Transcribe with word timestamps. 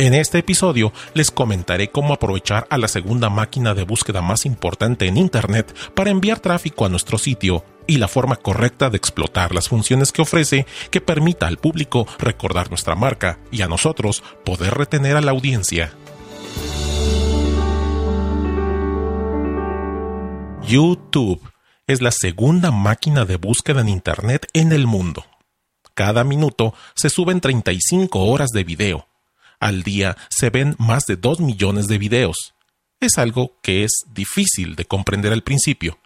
En 0.00 0.14
este 0.14 0.38
episodio 0.38 0.92
les 1.12 1.32
comentaré 1.32 1.90
cómo 1.90 2.14
aprovechar 2.14 2.68
a 2.70 2.78
la 2.78 2.86
segunda 2.86 3.30
máquina 3.30 3.74
de 3.74 3.82
búsqueda 3.82 4.22
más 4.22 4.46
importante 4.46 5.08
en 5.08 5.16
Internet 5.16 5.74
para 5.96 6.10
enviar 6.10 6.38
tráfico 6.38 6.86
a 6.86 6.88
nuestro 6.88 7.18
sitio 7.18 7.64
y 7.88 7.96
la 7.98 8.06
forma 8.06 8.36
correcta 8.36 8.90
de 8.90 8.96
explotar 8.96 9.52
las 9.52 9.68
funciones 9.68 10.12
que 10.12 10.22
ofrece 10.22 10.66
que 10.92 11.00
permita 11.00 11.48
al 11.48 11.56
público 11.56 12.06
recordar 12.20 12.68
nuestra 12.68 12.94
marca 12.94 13.40
y 13.50 13.62
a 13.62 13.66
nosotros 13.66 14.22
poder 14.44 14.74
retener 14.74 15.16
a 15.16 15.20
la 15.20 15.32
audiencia. 15.32 15.92
YouTube 20.62 21.40
es 21.88 22.02
la 22.02 22.12
segunda 22.12 22.70
máquina 22.70 23.24
de 23.24 23.34
búsqueda 23.34 23.80
en 23.80 23.88
Internet 23.88 24.46
en 24.52 24.70
el 24.70 24.86
mundo. 24.86 25.24
Cada 25.94 26.22
minuto 26.22 26.72
se 26.94 27.10
suben 27.10 27.40
35 27.40 28.26
horas 28.26 28.50
de 28.50 28.62
video 28.62 29.08
al 29.60 29.82
día 29.82 30.16
se 30.30 30.50
ven 30.50 30.76
más 30.78 31.06
de 31.06 31.16
2 31.16 31.40
millones 31.40 31.86
de 31.86 31.98
videos. 31.98 32.54
Es 33.00 33.18
algo 33.18 33.56
que 33.62 33.84
es 33.84 33.92
difícil 34.12 34.76
de 34.76 34.84
comprender 34.84 35.32
al 35.32 35.42
principio. 35.42 35.98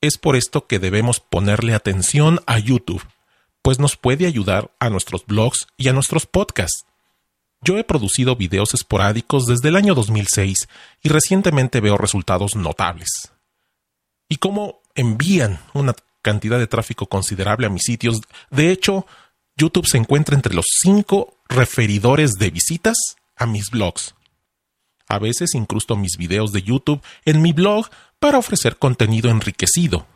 Es 0.00 0.16
por 0.18 0.36
esto 0.36 0.66
que 0.66 0.78
debemos 0.78 1.20
ponerle 1.20 1.74
atención 1.74 2.40
a 2.46 2.58
YouTube, 2.58 3.06
pues 3.62 3.78
nos 3.78 3.96
puede 3.96 4.26
ayudar 4.26 4.70
a 4.78 4.88
nuestros 4.88 5.26
blogs 5.26 5.66
y 5.76 5.88
a 5.88 5.92
nuestros 5.92 6.26
podcasts. 6.26 6.84
Yo 7.62 7.76
he 7.76 7.84
producido 7.84 8.36
videos 8.36 8.72
esporádicos 8.72 9.46
desde 9.46 9.68
el 9.68 9.76
año 9.76 9.94
2006 9.94 10.68
y 11.02 11.08
recientemente 11.10 11.80
veo 11.80 11.98
resultados 11.98 12.56
notables. 12.56 13.32
Y 14.28 14.36
cómo 14.36 14.80
envían 14.94 15.60
una 15.74 15.94
cantidad 16.22 16.58
de 16.58 16.66
tráfico 16.66 17.06
considerable 17.06 17.66
a 17.66 17.70
mis 17.70 17.82
sitios. 17.82 18.20
De 18.50 18.70
hecho, 18.70 19.06
YouTube 19.56 19.86
se 19.86 19.98
encuentra 19.98 20.34
entre 20.34 20.54
los 20.54 20.66
cinco 20.80 21.36
referidores 21.50 22.34
de 22.34 22.50
visitas 22.50 22.96
a 23.36 23.44
mis 23.44 23.70
blogs. 23.70 24.14
A 25.08 25.18
veces 25.18 25.54
incrusto 25.54 25.96
mis 25.96 26.16
videos 26.16 26.52
de 26.52 26.62
YouTube 26.62 27.02
en 27.24 27.42
mi 27.42 27.52
blog 27.52 27.90
para 28.20 28.38
ofrecer 28.38 28.76
contenido 28.76 29.28
enriquecido. 29.30 30.06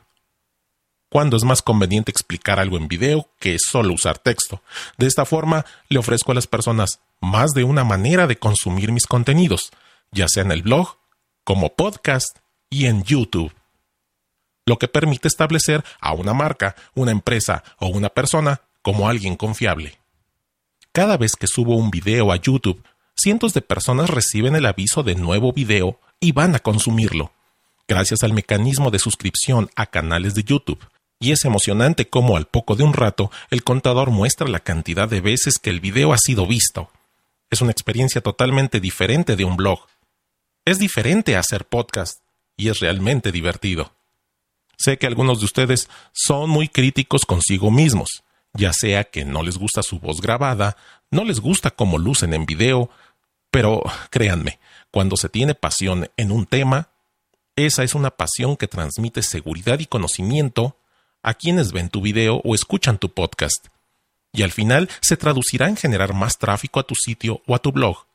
Cuando 1.11 1.37
es 1.37 1.43
más 1.43 1.61
conveniente 1.61 2.13
explicar 2.13 2.61
algo 2.61 2.77
en 2.77 2.87
video 2.87 3.29
que 3.41 3.57
solo 3.59 3.95
usar 3.95 4.19
texto. 4.19 4.63
De 4.97 5.07
esta 5.07 5.25
forma, 5.25 5.65
le 5.89 5.99
ofrezco 5.99 6.31
a 6.31 6.35
las 6.37 6.47
personas 6.47 7.01
más 7.21 7.51
de 7.51 7.65
una 7.65 7.83
manera 7.83 8.29
de 8.29 8.37
consumir 8.37 8.93
mis 8.93 9.07
contenidos, 9.07 9.73
ya 10.13 10.29
sea 10.29 10.45
en 10.45 10.53
el 10.53 10.63
blog, 10.63 10.99
como 11.43 11.75
podcast 11.75 12.39
y 12.71 12.87
en 12.87 13.03
YouTube. 13.03 13.53
Lo 14.67 14.79
que 14.79 14.89
permite 14.89 15.29
establecer 15.29 15.85
a 16.01 16.13
una 16.13 16.33
marca, 16.33 16.77
una 16.95 17.11
empresa 17.11 17.65
o 17.79 17.89
una 17.89 18.09
persona 18.09 18.63
como 18.83 19.09
alguien 19.09 19.37
confiable. 19.37 19.99
Cada 20.95 21.17
vez 21.17 21.35
que 21.35 21.49
subo 21.49 21.75
un 21.75 21.91
video 21.91 22.31
a 22.31 22.37
YouTube, 22.37 22.81
cientos 23.17 23.53
de 23.53 23.63
personas 23.63 24.11
reciben 24.11 24.55
el 24.55 24.65
aviso 24.65 25.03
de 25.03 25.17
nuevo 25.17 25.53
video 25.53 25.99
y 26.21 26.31
van 26.31 26.55
a 26.55 26.61
consumirlo, 26.61 27.33
gracias 27.89 28.23
al 28.23 28.33
mecanismo 28.33 28.93
de 28.93 29.01
suscripción 29.01 29.69
a 29.75 29.87
canales 29.87 30.37
de 30.37 30.45
YouTube. 30.45 30.79
Y 31.19 31.33
es 31.33 31.45
emocionante 31.45 32.09
cómo 32.09 32.37
al 32.37 32.47
poco 32.47 32.77
de 32.77 32.85
un 32.85 32.93
rato 32.93 33.33
el 33.51 33.65
contador 33.65 34.13
muestra 34.13 34.47
la 34.47 34.61
cantidad 34.61 35.09
de 35.09 35.21
veces 35.21 35.59
que 35.59 35.71
el 35.71 35.81
video 35.81 36.13
ha 36.13 36.19
sido 36.19 36.47
visto. 36.47 36.89
Es 37.51 37.61
una 37.61 37.73
experiencia 37.73 38.21
totalmente 38.21 38.79
diferente 38.79 39.35
de 39.35 39.45
un 39.45 39.57
blog. 39.57 39.81
Es 40.65 40.79
diferente 40.79 41.35
a 41.35 41.41
hacer 41.41 41.65
podcast 41.65 42.21
y 42.57 42.69
es 42.69 42.79
realmente 42.79 43.33
divertido. 43.33 43.91
Sé 44.77 44.97
que 44.97 45.09
algunos 45.09 45.41
de 45.41 45.47
ustedes 45.47 45.89
son 46.13 46.51
muy 46.51 46.69
críticos 46.69 47.27
consigo 47.27 47.73
mismos 47.73 48.23
ya 48.55 48.73
sea 48.73 49.05
que 49.05 49.25
no 49.25 49.43
les 49.43 49.59
gusta 49.59 49.83
su 49.83 49.99
voz 49.99 50.21
grabada, 50.21 50.77
no 51.11 51.25
les 51.25 51.41
gusta 51.41 51.71
cómo 51.71 51.99
lucen 51.99 52.35
en 52.35 52.47
video, 52.47 52.91
pero 53.51 53.83
créanme, 54.11 54.59
cuando 54.91 55.17
se 55.17 55.29
tiene 55.29 55.55
pasión 55.55 56.11
en 56.17 56.33
un 56.33 56.47
tema, 56.47 56.89
esa 57.57 57.85
es 57.85 57.95
una 57.95 58.11
pasión 58.11 58.57
que 58.57 58.69
transmite 58.69 59.23
seguridad 59.23 59.79
y 59.79 59.87
conocimiento 59.87 60.77
a 61.23 61.35
quienes 61.35 61.73
ven 61.73 61.89
tu 61.89 62.01
video 62.01 62.41
o 62.45 62.55
escuchan 62.55 62.99
tu 62.99 63.13
podcast. 63.13 63.69
Y 64.33 64.43
al 64.43 64.51
final 64.51 64.91
se 65.01 65.17
traducirá 65.17 65.69
en 65.69 65.77
generar 65.77 66.15
más 66.15 66.39
tráfico 66.39 66.81
a 66.81 66.83
tu 66.83 66.95
sitio 66.97 67.43
o 67.47 67.55
a 67.55 67.61
tu 67.61 67.71
blog. 67.71 68.07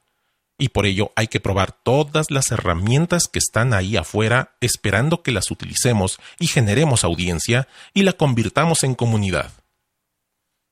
Y 0.58 0.70
por 0.70 0.86
ello 0.86 1.14
hay 1.16 1.28
que 1.28 1.40
probar 1.40 1.72
todas 1.72 2.32
las 2.32 2.52
herramientas 2.52 3.30
que 3.30 3.40
están 3.40 3.74
ahí 3.74 3.96
afuera 3.96 4.58
esperando 4.60 5.24
que 5.24 5.32
las 5.32 5.50
utilicemos 5.52 6.20
y 6.38 6.48
generemos 6.48 7.06
audiencia 7.06 7.70
y 7.94 8.04
la 8.04 8.12
convirtamos 8.14 8.84
en 8.84 8.94
comunidad. 8.94 9.54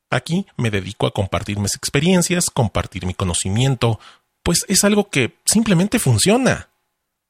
Aquí 0.10 0.48
me 0.56 0.72
dedico 0.72 1.06
a 1.06 1.12
compartir 1.12 1.60
mis 1.60 1.76
experiencias, 1.76 2.50
compartir 2.50 3.06
mi 3.06 3.14
conocimiento, 3.14 4.00
pues 4.42 4.66
es 4.70 4.84
algo 4.84 5.10
que 5.10 5.38
simplemente 5.46 6.00
funciona. 6.00 6.70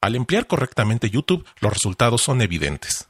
Al 0.00 0.14
emplear 0.14 0.46
correctamente 0.46 1.10
YouTube, 1.10 1.44
los 1.60 1.72
resultados 1.72 2.22
son 2.22 2.40
evidentes. 2.40 3.08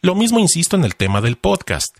Lo 0.00 0.14
mismo 0.14 0.38
insisto 0.38 0.76
en 0.76 0.84
el 0.84 0.94
tema 0.94 1.20
del 1.20 1.36
podcast. 1.36 1.98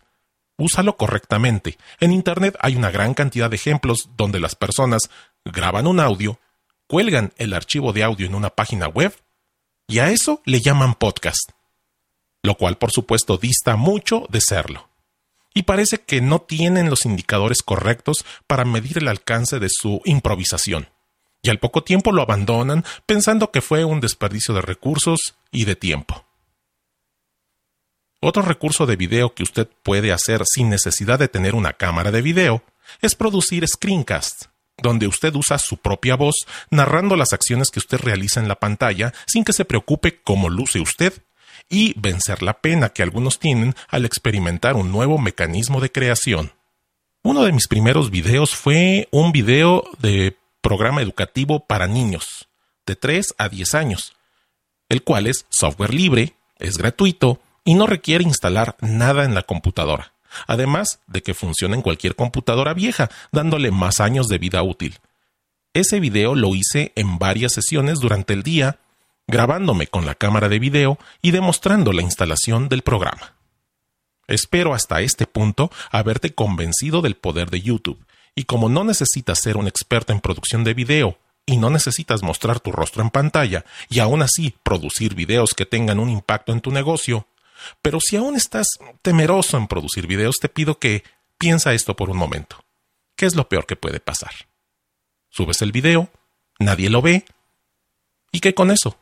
Úsalo 0.57 0.97
correctamente. 0.97 1.79
En 1.99 2.13
Internet 2.13 2.57
hay 2.61 2.77
una 2.77 2.91
gran 2.91 3.15
cantidad 3.15 3.51
de 3.51 3.57
ejemplos 3.57 4.11
donde 4.17 4.39
las 4.39 4.55
personas 4.55 5.11
graban 5.45 5.89
un 5.89 5.99
audio, 5.99 6.39
cuelgan 6.87 7.33
el 7.37 7.53
archivo 7.55 7.93
de 7.93 8.05
audio 8.05 8.27
en 8.27 8.37
una 8.37 8.51
página 8.51 8.87
web 8.87 9.13
y 9.89 9.99
a 9.99 10.11
eso 10.11 10.41
le 10.45 10.61
llaman 10.61 10.95
podcast, 10.95 11.51
lo 12.43 12.57
cual 12.57 12.79
por 12.79 12.93
supuesto 12.93 13.37
dista 13.37 13.77
mucho 13.77 14.27
de 14.31 14.41
serlo 14.41 14.89
y 15.57 15.63
parece 15.63 16.03
que 16.03 16.21
no 16.21 16.43
tienen 16.43 16.91
los 16.91 17.07
indicadores 17.07 17.63
correctos 17.63 18.27
para 18.47 18.67
medir 18.67 18.99
el 18.99 19.09
alcance 19.09 19.59
de 19.59 19.69
su 19.71 20.03
improvisación. 20.05 20.91
Y 21.41 21.49
al 21.49 21.59
poco 21.59 21.83
tiempo 21.83 22.13
lo 22.13 22.21
abandonan 22.21 22.85
pensando 23.07 23.51
que 23.51 23.63
fue 23.63 23.83
un 23.83 24.03
desperdicio 24.03 24.53
de 24.53 24.61
recursos 24.61 25.35
y 25.51 25.65
de 25.65 25.75
tiempo. 25.75 26.27
Otro 28.21 28.43
recurso 28.43 28.85
de 28.85 28.97
video 28.97 29.35
que 29.35 29.45
usted 29.45 29.67
puede 29.83 30.13
hacer 30.13 30.43
sin 30.45 30.69
necesidad 30.69 31.19
de 31.19 31.29
tener 31.29 31.55
una 31.55 31.73
cámara 31.73 32.11
de 32.11 32.21
video 32.21 32.63
es 33.01 33.15
producir 33.15 33.67
screencasts, 33.67 34.51
donde 34.77 35.07
usted 35.07 35.35
usa 35.35 35.57
su 35.57 35.79
propia 35.79 36.17
voz 36.17 36.47
narrando 36.71 37.17
las 37.17 37.33
acciones 37.33 37.71
que 37.71 37.79
usted 37.79 37.99
realiza 37.99 38.41
en 38.41 38.49
la 38.49 38.57
pantalla 38.57 39.15
sin 39.27 39.43
que 39.43 39.55
se 39.55 39.65
preocupe 39.65 40.21
cómo 40.21 40.51
luce 40.51 40.81
usted 40.81 41.15
y 41.69 41.99
vencer 41.99 42.43
la 42.43 42.61
pena 42.61 42.91
que 42.91 43.03
algunos 43.03 43.39
tienen 43.39 43.75
al 43.89 44.05
experimentar 44.05 44.75
un 44.75 44.93
nuevo 44.93 45.19
mecanismo 45.19 45.81
de 45.81 45.91
creación. 45.91 46.53
Uno 47.23 47.43
de 47.43 47.53
mis 47.53 47.67
primeros 47.67 48.11
videos 48.11 48.55
fue 48.55 49.09
un 49.11 49.33
video 49.33 49.85
de 49.99 50.37
programa 50.61 51.03
educativo 51.03 51.61
para 51.67 51.87
niños, 51.87 52.49
de 52.87 52.97
3 52.97 53.35
a 53.39 53.49
10 53.49 53.75
años, 53.75 54.17
el 54.89 55.03
cual 55.03 55.27
es 55.27 55.47
software 55.49 55.93
libre, 55.93 56.35
es 56.59 56.79
gratuito 56.79 57.41
y 57.65 57.75
no 57.75 57.87
requiere 57.87 58.25
instalar 58.25 58.77
nada 58.81 59.25
en 59.25 59.35
la 59.35 59.43
computadora, 59.43 60.13
además 60.47 61.01
de 61.09 61.23
que 61.23 61.35
funciona 61.35 61.75
en 61.75 61.83
cualquier 61.83 62.15
computadora 62.15 62.75
vieja, 62.75 63.11
dándole 63.33 63.73
más 63.73 64.01
años 64.01 64.29
de 64.29 64.39
vida 64.39 64.63
útil. 64.63 64.99
Ese 65.75 66.01
video 66.01 66.35
lo 66.35 66.55
hice 66.55 66.93
en 66.95 67.19
varias 67.19 67.53
sesiones 67.53 67.99
durante 67.99 68.33
el 68.33 68.43
día 68.43 68.79
grabándome 69.27 69.87
con 69.89 70.07
la 70.07 70.15
cámara 70.15 70.49
de 70.49 70.59
video 70.59 70.99
y 71.21 71.33
demostrando 71.33 71.93
la 71.93 72.03
instalación 72.03 72.69
del 72.69 72.83
programa. 72.83 73.35
Espero 74.29 74.75
hasta 74.75 75.01
este 75.01 75.27
punto 75.27 75.71
haberte 75.91 76.35
convencido 76.35 77.01
del 77.03 77.17
poder 77.17 77.51
de 77.51 77.63
YouTube, 77.63 78.05
y 78.35 78.45
como 78.45 78.69
no 78.69 78.85
necesitas 78.85 79.41
ser 79.41 79.57
un 79.57 79.67
experto 79.67 80.13
en 80.13 80.21
producción 80.21 80.65
de 80.65 80.75
video, 80.75 81.19
y 81.47 81.59
no 81.59 81.71
necesitas 81.71 82.23
mostrar 82.23 82.59
tu 82.59 82.73
rostro 82.73 83.03
en 83.03 83.11
pantalla, 83.11 83.65
y 83.89 84.01
aún 84.01 84.23
así 84.23 84.55
producir 84.63 85.15
videos 85.15 85.55
que 85.55 85.67
tengan 85.67 86.01
un 86.01 86.11
impacto 86.11 86.53
en 86.53 86.61
tu 86.61 86.73
negocio, 86.73 87.27
pero 87.83 88.01
si 88.01 88.17
aún 88.17 88.37
estás 88.37 88.67
temeroso 89.03 89.57
en 89.57 89.69
producir 89.69 90.07
videos, 90.07 90.37
te 90.41 90.49
pido 90.49 90.79
que 90.79 91.05
piensa 91.39 91.73
esto 91.73 91.95
por 91.95 92.11
un 92.11 92.17
momento. 92.17 92.63
¿Qué 93.15 93.27
es 93.27 93.35
lo 93.35 93.49
peor 93.49 93.67
que 93.67 93.77
puede 93.77 94.01
pasar? 94.01 94.33
Subes 95.31 95.63
el 95.63 95.73
video, 95.73 96.11
nadie 96.59 96.91
lo 96.91 97.01
ve, 97.01 97.25
y 98.33 98.41
qué 98.41 98.55
con 98.55 98.71
eso, 98.71 98.99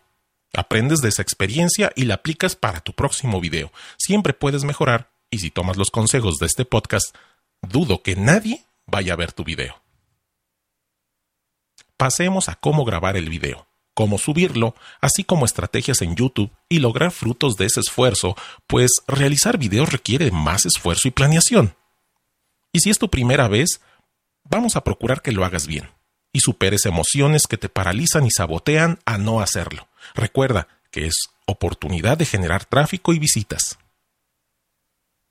Aprendes 0.57 1.01
de 1.01 1.09
esa 1.09 1.23
experiencia 1.23 1.93
y 1.97 2.05
la 2.05 2.15
aplicas 2.15 2.55
para 2.55 2.81
tu 2.81 2.93
próximo 2.93 3.41
video. 3.41 3.73
Siempre 3.99 4.33
puedes 4.33 4.65
mejorar 4.65 5.11
y 5.31 5.41
si 5.41 5.51
tomas 5.51 5.77
los 5.77 5.91
consejos 5.91 6.39
de 6.39 6.47
este 6.47 6.65
podcast, 6.65 7.15
dudo 7.61 8.03
que 8.03 8.15
nadie 8.15 8.65
vaya 8.87 9.15
a 9.15 9.17
ver 9.17 9.33
tu 9.33 9.43
video. 9.45 9.83
Pasemos 11.97 12.49
a 12.49 12.55
cómo 12.55 12.85
grabar 12.85 13.17
el 13.17 13.29
video. 13.29 13.67
cómo 13.97 14.19
subirlo, 14.19 14.75
así 15.01 15.23
como 15.23 15.45
estrategias 15.45 16.03
en 16.03 16.17
YouTube 16.17 16.51
y 16.69 16.81
lograr 16.81 17.13
frutos 17.13 17.55
de 17.57 17.67
ese 17.67 17.79
esfuerzo, 17.79 18.37
pues 18.67 18.91
realizar 19.07 19.57
videos 19.57 19.93
requiere 19.93 20.33
más 20.33 20.67
esfuerzo 20.67 21.07
y 21.07 21.13
planeación. 21.13 21.77
Y 22.73 22.81
si 22.81 22.91
es 22.91 22.99
tu 22.99 23.09
primera 23.09 23.47
vez, 23.47 23.81
vamos 24.43 24.75
a 24.75 24.83
procurar 24.83 25.23
que 25.23 25.31
lo 25.31 25.45
hagas 25.45 25.69
bien 25.69 25.89
y 26.33 26.41
superes 26.41 26.87
emociones 26.87 27.47
que 27.47 27.57
te 27.57 27.69
paralizan 27.69 28.27
y 28.27 28.33
sabotean 28.33 28.99
a 29.07 29.17
no 29.17 29.41
hacerlo. 29.41 29.87
Recuerda 30.15 30.69
que 30.91 31.07
es 31.07 31.17
oportunidad 31.47 32.19
de 32.19 32.27
generar 32.27 32.65
tráfico 32.65 33.13
y 33.13 33.19
visitas. 33.19 33.79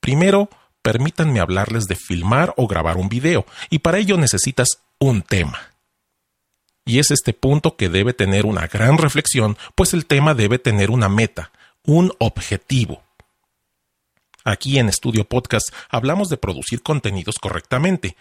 Primero, 0.00 0.50
permítanme 0.82 1.40
hablarles 1.40 1.86
de 1.86 1.96
filmar 1.96 2.52
o 2.56 2.66
grabar 2.66 2.96
un 2.98 3.08
video, 3.08 3.46
y 3.70 3.78
para 3.78 3.98
ello 3.98 4.18
necesitas 4.18 4.68
un 4.98 5.22
tema. 5.22 5.58
Y 6.84 6.98
es 6.98 7.10
este 7.10 7.32
punto 7.32 7.76
que 7.76 7.88
debe 7.88 8.12
tener 8.12 8.44
una 8.44 8.66
gran 8.66 8.98
reflexión, 8.98 9.56
pues 9.74 9.94
el 9.94 10.04
tema 10.04 10.34
debe 10.34 10.58
tener 10.58 10.90
una 10.90 11.08
meta, 11.08 11.50
un 11.82 12.12
objetivo. 12.18 13.02
Aquí 14.44 14.78
en 14.78 14.90
Estudio 14.90 15.24
Podcast 15.24 15.72
hablamos 15.88 16.28
de 16.28 16.36
producir 16.36 16.82
contenidos 16.82 17.36
correctamente 17.40 18.16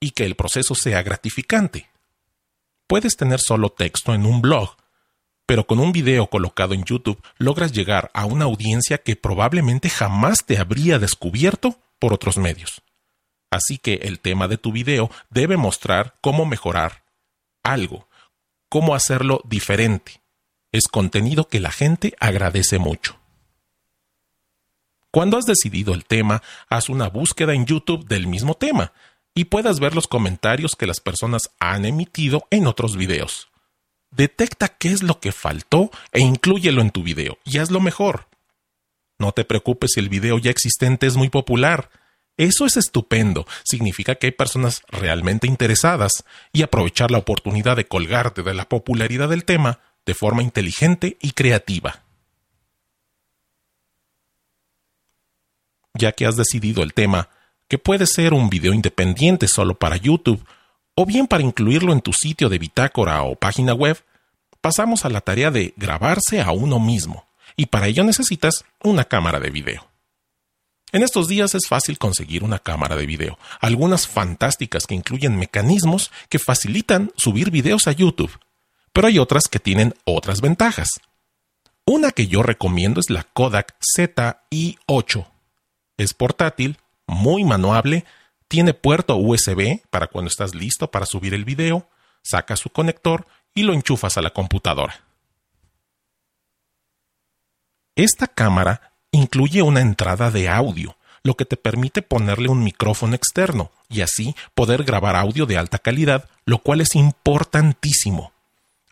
y 0.00 0.12
que 0.12 0.24
el 0.24 0.34
proceso 0.34 0.74
sea 0.74 1.02
gratificante. 1.02 1.90
Puedes 2.86 3.16
tener 3.16 3.40
solo 3.40 3.68
texto 3.68 4.14
en 4.14 4.24
un 4.24 4.40
blog, 4.40 4.76
pero 5.46 5.66
con 5.66 5.78
un 5.78 5.92
video 5.92 6.28
colocado 6.28 6.74
en 6.74 6.84
YouTube 6.84 7.22
logras 7.38 7.72
llegar 7.72 8.10
a 8.12 8.26
una 8.26 8.44
audiencia 8.44 8.98
que 8.98 9.16
probablemente 9.16 9.88
jamás 9.88 10.44
te 10.44 10.58
habría 10.58 10.98
descubierto 10.98 11.78
por 11.98 12.12
otros 12.12 12.36
medios. 12.36 12.82
Así 13.50 13.78
que 13.78 13.94
el 14.02 14.18
tema 14.18 14.48
de 14.48 14.58
tu 14.58 14.72
video 14.72 15.10
debe 15.30 15.56
mostrar 15.56 16.14
cómo 16.20 16.44
mejorar 16.44 17.04
algo, 17.62 18.08
cómo 18.68 18.94
hacerlo 18.94 19.40
diferente. 19.44 20.20
Es 20.72 20.88
contenido 20.88 21.48
que 21.48 21.60
la 21.60 21.70
gente 21.70 22.14
agradece 22.20 22.78
mucho. 22.78 23.18
Cuando 25.12 25.38
has 25.38 25.46
decidido 25.46 25.94
el 25.94 26.04
tema, 26.04 26.42
haz 26.68 26.88
una 26.88 27.08
búsqueda 27.08 27.54
en 27.54 27.64
YouTube 27.64 28.06
del 28.06 28.26
mismo 28.26 28.54
tema 28.54 28.92
y 29.34 29.44
puedas 29.44 29.80
ver 29.80 29.94
los 29.94 30.08
comentarios 30.08 30.74
que 30.76 30.86
las 30.86 31.00
personas 31.00 31.50
han 31.60 31.84
emitido 31.86 32.46
en 32.50 32.66
otros 32.66 32.96
videos. 32.96 33.48
Detecta 34.16 34.68
qué 34.68 34.92
es 34.92 35.02
lo 35.02 35.20
que 35.20 35.30
faltó 35.30 35.90
e 36.10 36.20
inclúyelo 36.20 36.80
en 36.80 36.90
tu 36.90 37.02
video 37.02 37.36
y 37.44 37.58
hazlo 37.58 37.80
mejor. 37.80 38.28
No 39.18 39.32
te 39.32 39.44
preocupes 39.44 39.90
si 39.92 40.00
el 40.00 40.08
video 40.08 40.38
ya 40.38 40.50
existente 40.50 41.06
es 41.06 41.16
muy 41.16 41.28
popular. 41.28 41.90
Eso 42.38 42.64
es 42.64 42.78
estupendo, 42.78 43.46
significa 43.62 44.14
que 44.14 44.28
hay 44.28 44.32
personas 44.32 44.82
realmente 44.88 45.46
interesadas 45.46 46.24
y 46.50 46.62
aprovechar 46.62 47.10
la 47.10 47.18
oportunidad 47.18 47.76
de 47.76 47.86
colgarte 47.86 48.42
de 48.42 48.54
la 48.54 48.66
popularidad 48.66 49.28
del 49.28 49.44
tema 49.44 49.80
de 50.06 50.14
forma 50.14 50.42
inteligente 50.42 51.18
y 51.20 51.32
creativa. 51.32 52.02
Ya 55.92 56.12
que 56.12 56.24
has 56.24 56.36
decidido 56.36 56.82
el 56.82 56.94
tema, 56.94 57.28
que 57.68 57.76
puede 57.76 58.06
ser 58.06 58.32
un 58.32 58.48
video 58.48 58.72
independiente 58.72 59.46
solo 59.46 59.78
para 59.78 59.96
YouTube, 59.96 60.42
o 60.96 61.06
bien 61.06 61.28
para 61.28 61.44
incluirlo 61.44 61.92
en 61.92 62.00
tu 62.00 62.12
sitio 62.12 62.48
de 62.48 62.58
bitácora 62.58 63.22
o 63.22 63.36
página 63.36 63.74
web, 63.74 64.02
pasamos 64.60 65.04
a 65.04 65.10
la 65.10 65.20
tarea 65.20 65.52
de 65.52 65.74
grabarse 65.76 66.40
a 66.40 66.50
uno 66.50 66.80
mismo, 66.80 67.26
y 67.54 67.66
para 67.66 67.86
ello 67.86 68.02
necesitas 68.02 68.64
una 68.82 69.04
cámara 69.04 69.38
de 69.38 69.50
video. 69.50 69.86
En 70.92 71.02
estos 71.02 71.28
días 71.28 71.54
es 71.54 71.68
fácil 71.68 71.98
conseguir 71.98 72.42
una 72.42 72.58
cámara 72.58 72.96
de 72.96 73.06
video, 73.06 73.38
algunas 73.60 74.08
fantásticas 74.08 74.86
que 74.86 74.94
incluyen 74.94 75.36
mecanismos 75.36 76.10
que 76.30 76.38
facilitan 76.38 77.12
subir 77.16 77.50
videos 77.50 77.86
a 77.86 77.92
YouTube, 77.92 78.40
pero 78.92 79.08
hay 79.08 79.18
otras 79.18 79.48
que 79.48 79.58
tienen 79.58 79.94
otras 80.04 80.40
ventajas. 80.40 80.88
Una 81.84 82.10
que 82.10 82.26
yo 82.26 82.42
recomiendo 82.42 83.00
es 83.00 83.10
la 83.10 83.24
Kodak 83.24 83.76
ZI8. 83.96 85.26
Es 85.98 86.14
portátil, 86.14 86.78
muy 87.06 87.44
manuable, 87.44 88.06
tiene 88.48 88.74
puerto 88.74 89.16
USB 89.16 89.82
para 89.90 90.06
cuando 90.06 90.28
estás 90.28 90.54
listo 90.54 90.90
para 90.90 91.06
subir 91.06 91.34
el 91.34 91.44
video, 91.44 91.88
saca 92.22 92.56
su 92.56 92.70
conector 92.70 93.26
y 93.54 93.62
lo 93.62 93.72
enchufas 93.72 94.16
a 94.18 94.22
la 94.22 94.30
computadora. 94.30 95.04
Esta 97.94 98.26
cámara 98.26 98.92
incluye 99.10 99.62
una 99.62 99.80
entrada 99.80 100.30
de 100.30 100.48
audio, 100.48 100.96
lo 101.22 101.34
que 101.34 101.46
te 101.46 101.56
permite 101.56 102.02
ponerle 102.02 102.48
un 102.48 102.62
micrófono 102.62 103.14
externo 103.14 103.72
y 103.88 104.02
así 104.02 104.36
poder 104.54 104.84
grabar 104.84 105.16
audio 105.16 105.46
de 105.46 105.56
alta 105.56 105.78
calidad, 105.78 106.28
lo 106.44 106.58
cual 106.58 106.82
es 106.82 106.94
importantísimo. 106.94 108.32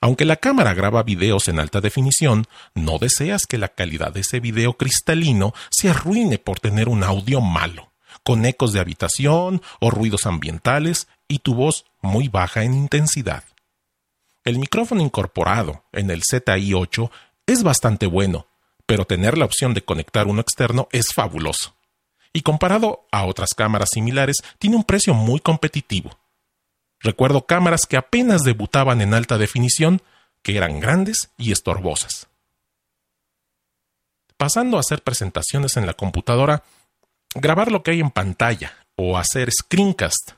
Aunque 0.01 0.25
la 0.25 0.37
cámara 0.37 0.75
graba 0.75 1.03
videos 1.03 1.49
en 1.49 1.61
alta 1.61 1.81
definición, 1.81 2.47
no 2.75 2.99
deseas 2.99 3.47
que 3.47 3.59
la 3.59 3.69
calidad 3.69 4.13
de 4.13 4.21
ese 4.21 4.41
video 4.41 4.77
cristalino 4.77 5.55
se 5.71 5.91
arruine 5.91 6.39
por 6.39 6.61
tener 6.61 6.89
un 6.89 7.05
audio 7.05 7.41
malo 7.41 7.94
con 8.25 8.45
ecos 8.47 8.73
de 8.73 8.81
habitación 8.81 9.63
o 9.81 9.91
ruidos 9.91 10.27
ambientales 10.27 11.07
y 11.29 11.41
tu 11.41 11.55
voz 11.55 11.85
muy 12.01 12.29
baja 12.29 12.65
en 12.65 12.75
intensidad. 12.75 13.45
El 14.45 14.59
micrófono 14.59 15.03
incorporado 15.03 15.85
en 15.93 16.11
el 16.11 16.23
ZI8 16.23 17.11
es 17.47 17.63
bastante 17.63 18.07
bueno, 18.07 18.47
pero 18.87 19.05
tener 19.05 19.39
la 19.39 19.45
opción 19.45 19.75
de 19.75 19.83
conectar 19.83 20.27
uno 20.27 20.41
externo 20.41 20.89
es 20.93 21.13
fabuloso. 21.15 21.75
Y 22.33 22.43
comparado 22.43 23.07
a 23.13 23.25
otras 23.25 23.55
cámaras 23.55 23.91
similares, 23.93 24.39
tiene 24.59 24.77
un 24.77 24.85
precio 24.85 25.15
muy 25.15 25.41
competitivo. 25.41 26.19
Recuerdo 27.01 27.47
cámaras 27.47 27.87
que 27.87 27.97
apenas 27.97 28.43
debutaban 28.43 29.01
en 29.01 29.15
alta 29.15 29.39
definición, 29.39 30.03
que 30.43 30.57
eran 30.57 30.81
grandes 30.81 31.31
y 31.39 31.53
estorbosas. 31.53 32.29
Pasando 34.37 34.77
a 34.77 34.81
hacer 34.81 35.03
presentaciones 35.03 35.77
en 35.77 35.87
la 35.87 35.95
computadora, 35.95 36.65
grabar 37.35 37.71
lo 37.71 37.83
que 37.83 37.93
hay 37.93 38.01
en 38.01 38.11
pantalla 38.11 38.73
o 38.97 39.19
hacer 39.19 39.51
screencast. 39.51 40.33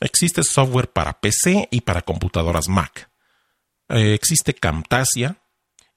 Existe 0.00 0.42
software 0.42 0.90
para 0.90 1.20
PC 1.20 1.68
y 1.70 1.80
para 1.82 2.02
computadoras 2.02 2.68
Mac. 2.68 3.10
Eh, 3.88 4.14
existe 4.14 4.54
Camtasia 4.54 5.36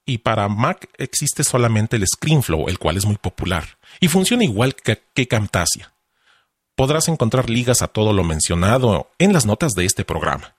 y 0.04 0.18
para 0.18 0.48
Mac 0.48 0.88
existe 0.96 1.44
solamente 1.44 1.96
el 1.96 2.06
ScreenFlow, 2.06 2.68
el 2.68 2.78
cual 2.78 2.96
es 2.96 3.04
muy 3.04 3.16
popular 3.16 3.78
y 4.00 4.08
funciona 4.08 4.44
igual 4.44 4.74
que, 4.74 5.02
que 5.14 5.28
Camtasia. 5.28 5.92
Podrás 6.74 7.08
encontrar 7.08 7.50
ligas 7.50 7.82
a 7.82 7.88
todo 7.88 8.12
lo 8.12 8.22
mencionado 8.24 9.10
en 9.18 9.32
las 9.32 9.46
notas 9.46 9.72
de 9.72 9.84
este 9.84 10.04
programa. 10.04 10.54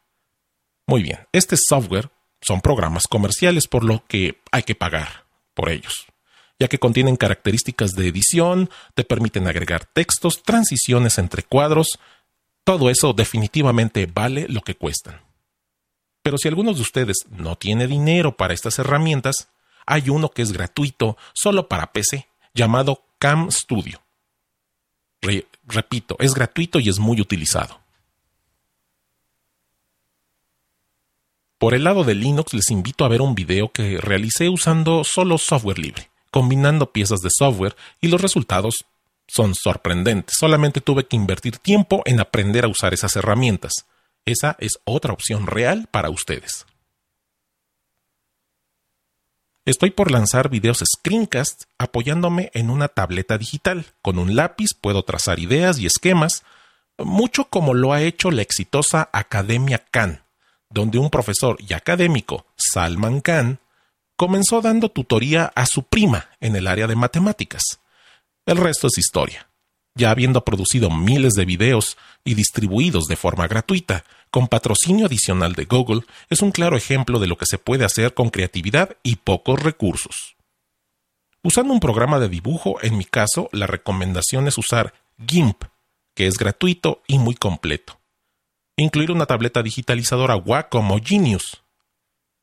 Muy 0.86 1.02
bien, 1.02 1.20
este 1.32 1.56
software 1.56 2.10
son 2.42 2.62
programas 2.62 3.08
comerciales 3.08 3.68
por 3.68 3.84
lo 3.84 4.06
que 4.08 4.42
hay 4.52 4.64
que 4.64 4.76
pagar 4.76 5.26
por 5.54 5.70
ellos 5.70 6.08
ya 6.60 6.68
que 6.68 6.78
contienen 6.78 7.16
características 7.16 7.92
de 7.94 8.08
edición, 8.08 8.70
te 8.94 9.06
permiten 9.06 9.48
agregar 9.48 9.86
textos, 9.86 10.44
transiciones 10.44 11.18
entre 11.18 11.44
cuadros, 11.44 12.00
todo 12.66 12.90
eso 12.90 13.14
definitivamente 13.14 14.06
vale 14.06 14.46
lo 14.50 14.62
que 14.62 14.76
cuestan. 14.76 15.22
Pero 16.22 16.38
si 16.38 16.50
algunos 16.50 16.76
de 16.76 16.82
ustedes 16.82 17.26
no 17.32 17.56
tiene 17.56 17.88
dinero 17.88 18.36
para 18.36 18.54
estas 18.54 18.78
herramientas, 18.78 19.48
hay 19.86 20.10
uno 20.10 20.30
que 20.30 20.42
es 20.42 20.52
gratuito 20.52 21.18
solo 21.34 21.70
para 21.70 21.94
PC, 21.94 22.28
llamado 22.54 23.04
Cam 23.18 23.50
Studio. 23.52 24.02
repito, 25.66 26.18
es 26.20 26.34
gratuito 26.34 26.80
y 26.80 26.90
es 26.90 27.00
muy 27.00 27.22
utilizado. 27.22 27.80
Por 31.58 31.74
el 31.74 31.84
lado 31.84 32.04
de 32.04 32.16
Linux 32.16 32.54
les 32.54 32.70
invito 32.70 33.04
a 33.04 33.10
ver 33.10 33.22
un 33.22 33.36
video 33.36 33.72
que 33.72 33.98
realicé 33.98 34.50
usando 34.50 35.04
solo 35.04 35.38
software 35.38 35.80
libre 35.80 36.09
combinando 36.32 36.92
piezas 36.92 37.22
de 37.22 37.30
software 37.32 37.76
y 38.02 38.08
los 38.08 38.22
resultados 38.22 38.86
son 39.28 39.56
sorprendentes. 39.56 40.36
Solamente 40.38 40.82
tuve 40.82 41.06
que 41.06 41.16
invertir 41.16 41.58
tiempo 41.58 42.02
en 42.06 42.20
aprender 42.20 42.66
a 42.66 42.70
usar 42.70 42.94
esas 42.94 43.16
herramientas. 43.16 43.86
Esa 44.26 44.56
es 44.60 44.80
otra 44.84 45.14
opción 45.14 45.48
real 45.48 45.88
para 45.92 46.10
ustedes. 46.10 46.66
Estoy 49.66 49.92
por 49.92 50.10
lanzar 50.10 50.50
videos 50.50 50.84
screencast 50.84 51.66
apoyándome 51.78 52.50
en 52.56 52.72
una 52.72 52.88
tableta 52.88 53.38
digital. 53.38 53.86
Con 54.02 54.18
un 54.18 54.36
lápiz 54.36 54.70
puedo 54.74 55.04
trazar 55.04 55.40
ideas 55.40 55.78
y 55.78 55.86
esquemas, 55.86 56.44
mucho 56.98 57.46
como 57.46 57.76
lo 57.76 57.94
ha 57.94 58.02
hecho 58.02 58.32
la 58.32 58.42
exitosa 58.42 59.10
Academia 59.14 59.86
Khan, 59.92 60.24
donde 60.70 60.98
un 60.98 61.12
profesor 61.12 61.58
y 61.60 61.74
académico, 61.74 62.48
Salman 62.56 63.22
Khan, 63.22 63.60
comenzó 64.20 64.60
dando 64.60 64.90
tutoría 64.90 65.50
a 65.56 65.66
su 65.66 65.84
prima 65.84 66.28
en 66.42 66.58
el 66.58 66.68
área 66.68 66.88
de 66.88 66.98
matemáticas. 66.98 67.80
El 68.46 68.58
resto 68.58 68.88
es 68.88 68.98
historia. 68.98 69.48
Ya 69.96 70.12
habiendo 70.12 70.44
producido 70.44 70.90
miles 70.90 71.36
de 71.36 71.46
videos 71.46 71.98
y 72.26 72.34
distribuidos 72.34 73.06
de 73.06 73.16
forma 73.16 73.48
gratuita, 73.48 74.04
con 74.30 74.50
patrocinio 74.50 75.06
adicional 75.06 75.54
de 75.54 75.64
Google, 75.64 76.02
es 76.30 76.42
un 76.42 76.52
claro 76.52 76.76
ejemplo 76.76 77.20
de 77.20 77.28
lo 77.28 77.38
que 77.38 77.46
se 77.46 77.60
puede 77.60 77.86
hacer 77.86 78.14
con 78.14 78.30
creatividad 78.30 78.98
y 79.04 79.16
pocos 79.16 79.64
recursos. 79.64 80.36
Usando 81.42 81.72
un 81.72 81.80
programa 81.80 82.20
de 82.20 82.28
dibujo, 82.28 82.76
en 82.82 82.98
mi 82.98 83.06
caso, 83.06 83.48
la 83.54 83.68
recomendación 83.68 84.50
es 84.50 84.58
usar 84.58 84.94
GIMP, 85.26 85.64
que 86.14 86.28
es 86.28 86.38
gratuito 86.38 87.04
y 87.08 87.20
muy 87.20 87.36
completo. 87.36 88.02
Incluir 88.76 89.12
una 89.12 89.28
tableta 89.28 89.64
digitalizadora 89.64 90.36
Wacom 90.36 90.92
o 90.92 91.00
Genius, 91.02 91.64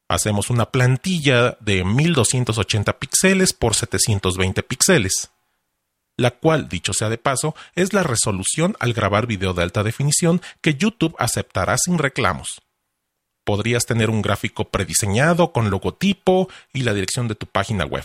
Hacemos 0.09 0.51
una 0.51 0.71
plantilla 0.71 1.57
de 1.61 1.85
1280 1.85 2.99
píxeles 2.99 3.53
por 3.53 3.75
720 3.75 4.63
píxeles, 4.63 5.31
la 6.17 6.31
cual, 6.31 6.69
dicho 6.69 6.93
sea 6.93 7.09
de 7.09 7.19
paso, 7.19 7.55
es 7.75 7.93
la 7.93 8.03
resolución 8.03 8.77
al 8.81 8.93
grabar 8.93 9.27
video 9.27 9.53
de 9.53 9.63
alta 9.63 9.83
definición 9.83 10.41
que 10.61 10.75
YouTube 10.75 11.17
aceptará 11.19 11.77
sin 11.77 11.99
reclamos. 11.99 12.63
Podrías 13.45 13.87
tener 13.87 14.11
un 14.11 14.23
gráfico 14.23 14.71
prediseñado 14.71 15.53
con 15.53 15.71
logotipo 15.71 16.49
y 16.73 16.83
la 16.83 16.95
dirección 16.95 17.29
de 17.29 17.35
tu 17.35 17.47
página 17.47 17.85
web. 17.85 18.05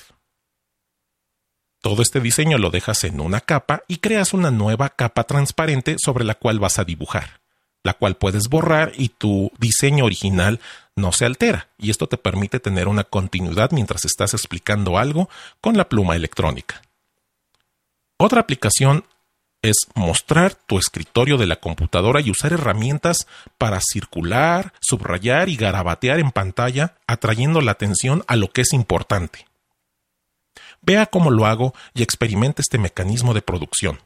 Todo 1.81 2.03
este 2.03 2.19
diseño 2.19 2.59
lo 2.59 2.69
dejas 2.69 3.03
en 3.05 3.19
una 3.19 3.41
capa 3.41 3.83
y 3.87 3.97
creas 3.97 4.33
una 4.33 4.51
nueva 4.51 4.89
capa 4.89 5.23
transparente 5.23 5.95
sobre 5.97 6.25
la 6.25 6.35
cual 6.35 6.59
vas 6.59 6.77
a 6.77 6.83
dibujar, 6.83 7.40
la 7.83 7.93
cual 7.93 8.15
puedes 8.15 8.47
borrar 8.47 8.93
y 8.95 9.09
tu 9.09 9.51
diseño 9.59 10.05
original 10.05 10.59
no 10.95 11.11
se 11.11 11.25
altera, 11.25 11.69
y 11.77 11.89
esto 11.89 12.07
te 12.07 12.17
permite 12.17 12.59
tener 12.59 12.87
una 12.87 13.03
continuidad 13.03 13.71
mientras 13.71 14.05
estás 14.05 14.33
explicando 14.33 14.97
algo 14.97 15.29
con 15.61 15.77
la 15.77 15.89
pluma 15.89 16.15
electrónica. 16.15 16.81
Otra 18.17 18.41
aplicación 18.41 19.05
es 19.61 19.75
mostrar 19.95 20.55
tu 20.55 20.77
escritorio 20.77 21.37
de 21.37 21.45
la 21.45 21.57
computadora 21.57 22.19
y 22.21 22.31
usar 22.31 22.53
herramientas 22.53 23.27
para 23.57 23.79
circular, 23.79 24.73
subrayar 24.81 25.49
y 25.49 25.55
garabatear 25.55 26.19
en 26.19 26.31
pantalla, 26.31 26.95
atrayendo 27.07 27.61
la 27.61 27.71
atención 27.71 28.23
a 28.27 28.35
lo 28.35 28.49
que 28.51 28.61
es 28.61 28.73
importante. 28.73 29.47
Vea 30.81 31.05
cómo 31.05 31.29
lo 31.29 31.45
hago 31.45 31.73
y 31.93 32.01
experimente 32.01 32.61
este 32.61 32.79
mecanismo 32.79 33.33
de 33.33 33.43
producción. 33.43 33.99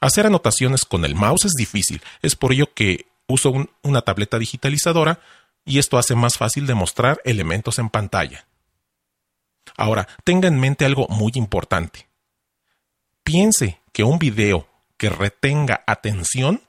Hacer 0.00 0.26
anotaciones 0.26 0.84
con 0.84 1.04
el 1.04 1.14
mouse 1.14 1.46
es 1.46 1.52
difícil, 1.52 2.02
es 2.22 2.36
por 2.36 2.52
ello 2.52 2.72
que 2.72 3.06
uso 3.26 3.52
una 3.82 4.02
tableta 4.02 4.38
digitalizadora 4.38 5.20
y 5.64 5.78
esto 5.78 5.98
hace 5.98 6.14
más 6.14 6.38
fácil 6.38 6.66
demostrar 6.66 7.20
elementos 7.24 7.78
en 7.78 7.90
pantalla. 7.90 8.46
Ahora, 9.76 10.08
tenga 10.24 10.48
en 10.48 10.58
mente 10.58 10.84
algo 10.84 11.06
muy 11.08 11.32
importante. 11.34 12.08
Piense 13.22 13.80
que 13.92 14.04
un 14.04 14.18
video 14.18 14.66
que 14.96 15.10
retenga 15.10 15.84
atención 15.86 16.62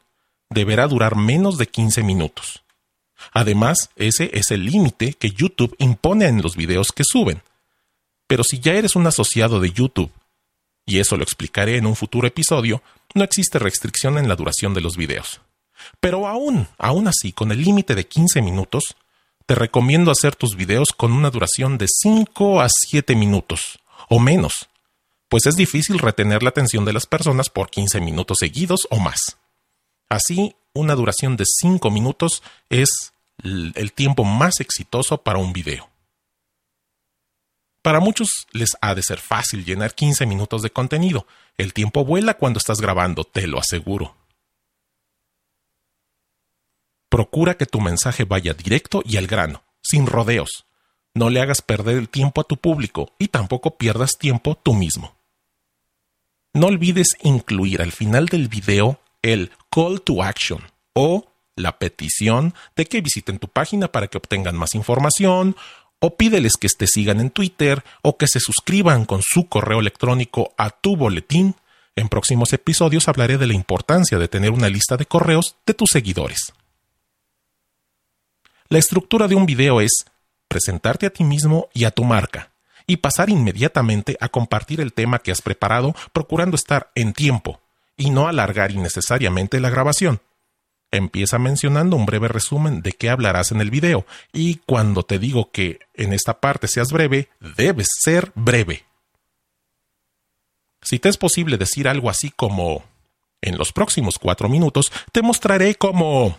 deberá 0.49 0.87
durar 0.87 1.15
menos 1.15 1.57
de 1.57 1.67
15 1.67 2.03
minutos. 2.03 2.63
Además, 3.31 3.89
ese 3.95 4.31
es 4.33 4.51
el 4.51 4.65
límite 4.65 5.13
que 5.13 5.31
YouTube 5.31 5.75
impone 5.79 6.27
en 6.27 6.41
los 6.41 6.55
videos 6.55 6.91
que 6.91 7.03
suben. 7.03 7.41
Pero 8.27 8.43
si 8.43 8.59
ya 8.59 8.73
eres 8.73 8.95
un 8.95 9.07
asociado 9.07 9.59
de 9.59 9.71
YouTube, 9.71 10.11
y 10.85 10.99
eso 10.99 11.17
lo 11.17 11.23
explicaré 11.23 11.77
en 11.77 11.85
un 11.85 11.95
futuro 11.95 12.27
episodio, 12.27 12.81
no 13.13 13.23
existe 13.23 13.59
restricción 13.59 14.17
en 14.17 14.27
la 14.27 14.35
duración 14.35 14.73
de 14.73 14.81
los 14.81 14.97
videos. 14.97 15.41
Pero 15.99 16.27
aún, 16.27 16.67
aún 16.77 17.07
así, 17.07 17.31
con 17.31 17.51
el 17.51 17.63
límite 17.63 17.95
de 17.95 18.07
15 18.07 18.41
minutos, 18.41 18.95
te 19.45 19.55
recomiendo 19.55 20.11
hacer 20.11 20.35
tus 20.35 20.55
videos 20.55 20.89
con 20.91 21.11
una 21.11 21.31
duración 21.31 21.77
de 21.77 21.87
5 21.87 22.61
a 22.61 22.67
7 22.69 23.15
minutos, 23.15 23.79
o 24.07 24.19
menos, 24.19 24.69
pues 25.27 25.45
es 25.45 25.55
difícil 25.55 25.99
retener 25.99 26.43
la 26.43 26.49
atención 26.49 26.85
de 26.85 26.93
las 26.93 27.05
personas 27.05 27.49
por 27.49 27.69
15 27.69 28.01
minutos 28.01 28.39
seguidos 28.39 28.87
o 28.89 28.99
más. 28.99 29.37
Así, 30.09 30.55
una 30.73 30.95
duración 30.95 31.37
de 31.37 31.45
5 31.45 31.89
minutos 31.91 32.43
es 32.69 33.13
el 33.43 33.93
tiempo 33.93 34.23
más 34.23 34.59
exitoso 34.59 35.19
para 35.19 35.39
un 35.39 35.53
video. 35.53 35.89
Para 37.81 37.99
muchos 37.99 38.47
les 38.51 38.77
ha 38.81 38.93
de 38.93 39.03
ser 39.03 39.19
fácil 39.19 39.63
llenar 39.63 39.95
15 39.95 40.25
minutos 40.25 40.61
de 40.61 40.69
contenido. 40.69 41.25
El 41.57 41.73
tiempo 41.73 42.03
vuela 42.03 42.33
cuando 42.33 42.57
estás 42.57 42.81
grabando, 42.81 43.23
te 43.23 43.47
lo 43.47 43.59
aseguro. 43.59 44.15
Procura 47.09 47.55
que 47.55 47.65
tu 47.65 47.79
mensaje 47.81 48.23
vaya 48.25 48.53
directo 48.53 49.01
y 49.05 49.17
al 49.17 49.27
grano, 49.27 49.63
sin 49.81 50.05
rodeos. 50.05 50.65
No 51.15 51.29
le 51.29 51.41
hagas 51.41 51.61
perder 51.61 51.97
el 51.97 52.09
tiempo 52.09 52.41
a 52.41 52.43
tu 52.43 52.57
público 52.57 53.13
y 53.17 53.29
tampoco 53.29 53.77
pierdas 53.77 54.17
tiempo 54.17 54.55
tú 54.55 54.73
mismo. 54.73 55.15
No 56.53 56.67
olvides 56.67 57.15
incluir 57.21 57.81
al 57.81 57.91
final 57.91 58.27
del 58.27 58.47
video 58.47 58.99
el 59.21 59.51
call 59.71 60.01
to 60.01 60.23
action 60.23 60.63
o 60.93 61.31
la 61.55 61.77
petición 61.77 62.53
de 62.75 62.85
que 62.85 63.01
visiten 63.01 63.39
tu 63.39 63.47
página 63.47 63.91
para 63.91 64.07
que 64.07 64.17
obtengan 64.17 64.55
más 64.55 64.75
información 64.75 65.55
o 65.99 66.15
pídeles 66.15 66.57
que 66.57 66.69
te 66.69 66.87
sigan 66.87 67.19
en 67.19 67.29
Twitter 67.29 67.83
o 68.01 68.17
que 68.17 68.27
se 68.27 68.39
suscriban 68.39 69.05
con 69.05 69.21
su 69.21 69.47
correo 69.47 69.79
electrónico 69.79 70.53
a 70.57 70.69
tu 70.69 70.95
boletín. 70.95 71.55
En 71.95 72.09
próximos 72.09 72.53
episodios 72.53 73.07
hablaré 73.07 73.37
de 73.37 73.47
la 73.47 73.53
importancia 73.53 74.17
de 74.17 74.27
tener 74.27 74.51
una 74.51 74.69
lista 74.69 74.95
de 74.97 75.05
correos 75.05 75.57
de 75.65 75.73
tus 75.73 75.89
seguidores. 75.91 76.53
La 78.69 78.77
estructura 78.77 79.27
de 79.27 79.35
un 79.35 79.45
video 79.45 79.81
es 79.81 80.05
presentarte 80.47 81.05
a 81.05 81.09
ti 81.09 81.23
mismo 81.23 81.69
y 81.73 81.85
a 81.85 81.91
tu 81.91 82.03
marca, 82.03 82.51
y 82.87 82.97
pasar 82.97 83.29
inmediatamente 83.29 84.15
a 84.19 84.29
compartir 84.29 84.79
el 84.79 84.93
tema 84.93 85.19
que 85.19 85.31
has 85.31 85.41
preparado 85.41 85.95
procurando 86.13 86.55
estar 86.55 86.91
en 86.95 87.13
tiempo, 87.13 87.59
y 87.97 88.11
no 88.11 88.27
alargar 88.27 88.71
innecesariamente 88.71 89.59
la 89.59 89.69
grabación. 89.69 90.21
Empieza 90.91 91.37
mencionando 91.37 91.95
un 91.95 92.05
breve 92.07 92.27
resumen 92.27 92.81
de 92.81 92.93
qué 92.93 93.09
hablarás 93.09 93.51
en 93.51 93.61
el 93.61 93.69
video 93.69 94.05
y 94.33 94.55
cuando 94.65 95.03
te 95.03 95.19
digo 95.19 95.51
que 95.51 95.79
en 95.93 96.13
esta 96.13 96.39
parte 96.39 96.67
seas 96.67 96.91
breve, 96.91 97.29
debes 97.39 97.87
ser 98.01 98.31
breve. 98.33 98.85
Si 100.81 100.97
te 100.97 101.09
es 101.09 101.17
posible 101.17 101.57
decir 101.57 101.87
algo 101.87 102.09
así 102.09 102.31
como 102.31 102.83
en 103.41 103.57
los 103.57 103.71
próximos 103.71 104.17
cuatro 104.17 104.49
minutos 104.49 104.91
te 105.11 105.21
mostraré 105.21 105.75
cómo... 105.75 106.37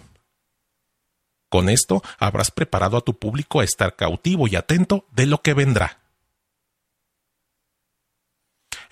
Con 1.49 1.69
esto 1.69 2.03
habrás 2.19 2.51
preparado 2.51 2.97
a 2.97 3.01
tu 3.01 3.19
público 3.19 3.61
a 3.61 3.65
estar 3.65 3.97
cautivo 3.97 4.47
y 4.47 4.57
atento 4.57 5.07
de 5.11 5.27
lo 5.27 5.43
que 5.43 5.55
vendrá. 5.55 6.00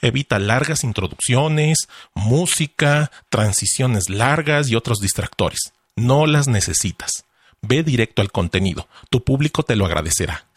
Evita 0.00 0.38
largas 0.38 0.84
introducciones, 0.84 1.88
música, 2.14 3.10
transiciones 3.28 4.08
largas 4.08 4.68
y 4.68 4.76
otros 4.76 5.00
distractores. 5.00 5.72
No 5.96 6.26
las 6.26 6.48
necesitas. 6.48 7.24
Ve 7.62 7.82
directo 7.82 8.22
al 8.22 8.30
contenido. 8.30 8.88
Tu 9.10 9.24
público 9.24 9.62
te 9.62 9.76
lo 9.76 9.86
agradecerá. 9.86 10.48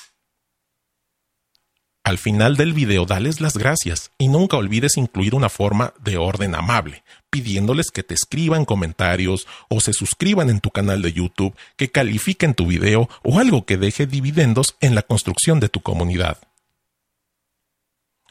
Al 2.04 2.18
final 2.18 2.58
del 2.58 2.74
video 2.74 3.06
dales 3.06 3.42
las 3.42 3.58
gracias 3.58 4.12
y 4.18 4.28
nunca 4.28 4.58
olvides 4.58 4.98
incluir 4.98 5.36
una 5.36 5.50
forma 5.50 5.94
de 6.04 6.18
orden 6.18 6.56
amable, 6.56 7.04
pidiéndoles 7.30 7.92
que 7.92 8.02
te 8.02 8.16
escriban 8.16 8.66
comentarios 8.66 9.48
o 9.70 9.82
se 9.82 9.94
suscriban 9.94 10.50
en 10.50 10.62
tu 10.62 10.72
canal 10.72 11.04
de 11.04 11.14
YouTube, 11.14 11.56
que 11.76 11.92
califiquen 11.92 12.56
tu 12.56 12.66
video 12.66 13.08
o 13.24 13.38
algo 13.38 13.66
que 13.68 13.78
deje 13.78 14.08
dividendos 14.08 14.76
en 14.82 14.96
la 14.96 15.04
construcción 15.04 15.60
de 15.60 15.70
tu 15.70 15.82
comunidad. 15.82 16.40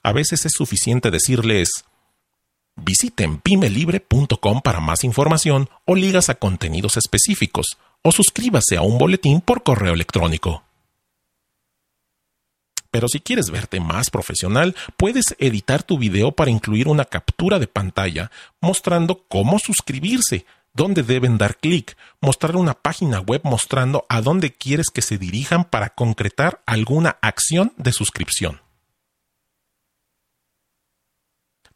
A 0.03 0.13
veces 0.13 0.47
es 0.47 0.53
suficiente 0.53 1.11
decirles 1.11 1.85
visiten 2.77 3.39
pimelibre.com 3.39 4.63
para 4.63 4.81
más 4.81 5.05
información 5.05 5.69
o 5.85 5.95
ligas 5.95 6.29
a 6.29 6.35
contenidos 6.35 6.97
específicos 6.97 7.79
o 8.03 8.13
suscríbase 8.13 8.77
a 8.77 8.83
un 8.83 8.99
boletín 8.99 9.41
por 9.41 9.63
correo 9.63 9.93
electrónico. 9.93 10.63
Pero 12.91 13.07
si 13.09 13.21
quieres 13.21 13.51
verte 13.51 13.79
más 13.79 14.11
profesional, 14.11 14.75
puedes 14.97 15.37
editar 15.39 15.83
tu 15.83 15.99
video 15.99 16.33
para 16.33 16.51
incluir 16.51 16.89
una 16.89 17.05
captura 17.05 17.59
de 17.59 17.69
pantalla 17.69 18.31
mostrando 18.61 19.25
cómo 19.29 19.59
suscribirse, 19.61 20.45
dónde 20.73 21.03
deben 21.03 21.39
dar 21.39 21.57
clic, 21.59 21.97
mostrar 22.21 22.57
una 22.57 22.75
página 22.75 23.21
web 23.21 23.43
mostrando 23.45 24.07
a 24.09 24.23
dónde 24.23 24.53
quieres 24.53 24.87
que 24.93 25.03
se 25.03 25.19
dirijan 25.19 25.65
para 25.65 25.91
concretar 25.91 26.63
alguna 26.67 27.19
acción 27.21 27.73
de 27.77 27.93
suscripción. 27.93 28.61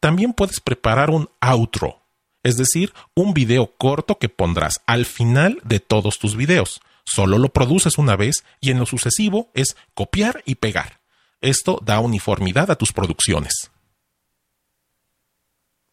También 0.05 0.35
puedes 0.35 0.61
preparar 0.61 1.09
un 1.09 1.31
outro, 1.41 2.03
es 2.43 2.59
decir, 2.59 2.93
un 3.15 3.33
video 3.33 3.75
corto 3.79 4.19
que 4.19 4.29
pondrás 4.29 4.83
al 4.85 5.07
final 5.07 5.59
de 5.65 5.81
todos 5.81 6.19
tus 6.19 6.37
videos. 6.37 6.83
Solo 7.07 7.39
lo 7.39 7.49
produces 7.49 7.97
una 7.97 8.15
vez 8.15 8.45
y 8.61 8.71
en 8.71 8.79
lo 8.81 8.85
sucesivo 8.85 9.49
es 9.55 9.79
copiar 9.95 10.43
y 10.45 10.57
pegar. 10.57 11.01
Esto 11.41 11.81
da 11.83 12.01
uniformidad 12.01 12.71
a 12.71 12.77
tus 12.77 12.93
producciones. 12.93 13.71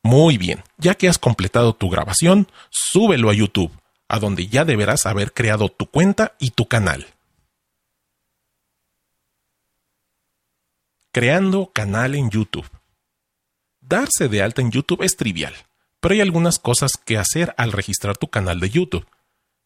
Muy 0.03 0.37
bien, 0.37 0.61
ya 0.77 0.95
que 0.95 1.07
has 1.07 1.17
completado 1.17 1.71
tu 1.71 1.89
grabación, 1.89 2.51
súbelo 2.69 3.29
a 3.29 3.33
YouTube, 3.33 3.71
a 4.09 4.19
donde 4.19 4.47
ya 4.47 4.65
deberás 4.65 5.05
haber 5.05 5.31
creado 5.31 5.69
tu 5.69 5.85
cuenta 5.85 6.35
y 6.37 6.49
tu 6.49 6.65
canal. 6.67 7.07
Creando 11.13 11.71
canal 11.71 12.15
en 12.15 12.29
YouTube 12.29 12.69
darse 13.81 14.27
de 14.29 14.41
alta 14.41 14.61
en 14.61 14.71
YouTube 14.71 15.03
es 15.03 15.17
trivial, 15.17 15.53
pero 15.99 16.13
hay 16.13 16.21
algunas 16.21 16.59
cosas 16.59 16.93
que 16.93 17.17
hacer 17.17 17.53
al 17.57 17.71
registrar 17.71 18.17
tu 18.17 18.27
canal 18.29 18.59
de 18.59 18.69
YouTube. 18.69 19.05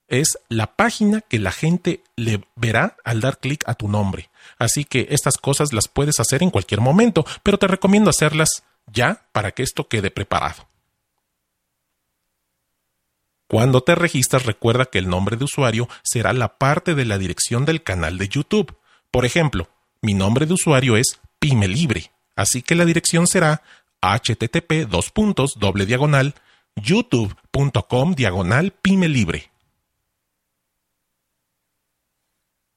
Es 0.07 0.37
la 0.49 0.75
página 0.75 1.21
que 1.21 1.39
la 1.39 1.51
gente 1.51 2.03
le 2.15 2.43
verá 2.55 2.97
al 3.03 3.21
dar 3.21 3.39
clic 3.39 3.63
a 3.67 3.73
tu 3.73 3.87
nombre. 3.87 4.29
Así 4.57 4.85
que 4.85 5.07
estas 5.09 5.37
cosas 5.37 5.73
las 5.73 5.87
puedes 5.87 6.19
hacer 6.19 6.43
en 6.43 6.51
cualquier 6.51 6.81
momento, 6.81 7.25
pero 7.43 7.57
te 7.57 7.67
recomiendo 7.67 8.09
hacerlas 8.09 8.63
ya 8.91 9.27
para 9.31 9.51
que 9.51 9.63
esto 9.63 9.87
quede 9.87 10.11
preparado. 10.11 10.67
Cuando 13.47 13.81
te 13.81 13.95
registras 13.95 14.45
recuerda 14.45 14.85
que 14.85 14.97
el 14.97 15.07
nombre 15.07 15.37
de 15.37 15.45
usuario 15.45 15.87
será 16.03 16.33
la 16.33 16.57
parte 16.57 16.95
de 16.95 17.05
la 17.05 17.17
dirección 17.17 17.65
del 17.65 17.83
canal 17.83 18.17
de 18.17 18.27
YouTube. 18.27 18.75
Por 19.11 19.25
ejemplo, 19.25 19.69
mi 20.01 20.13
nombre 20.13 20.45
de 20.45 20.53
usuario 20.53 20.97
es 20.97 21.19
Pyme 21.39 21.67
Libre, 21.67 22.11
así 22.35 22.61
que 22.61 22.75
la 22.75 22.85
dirección 22.85 23.27
será 23.27 23.61
http 24.13 24.87
diagonal 25.85 26.35
youtube.com 26.75 28.13
diagonal 28.13 28.71
pyme 28.71 29.07
libre. 29.07 29.51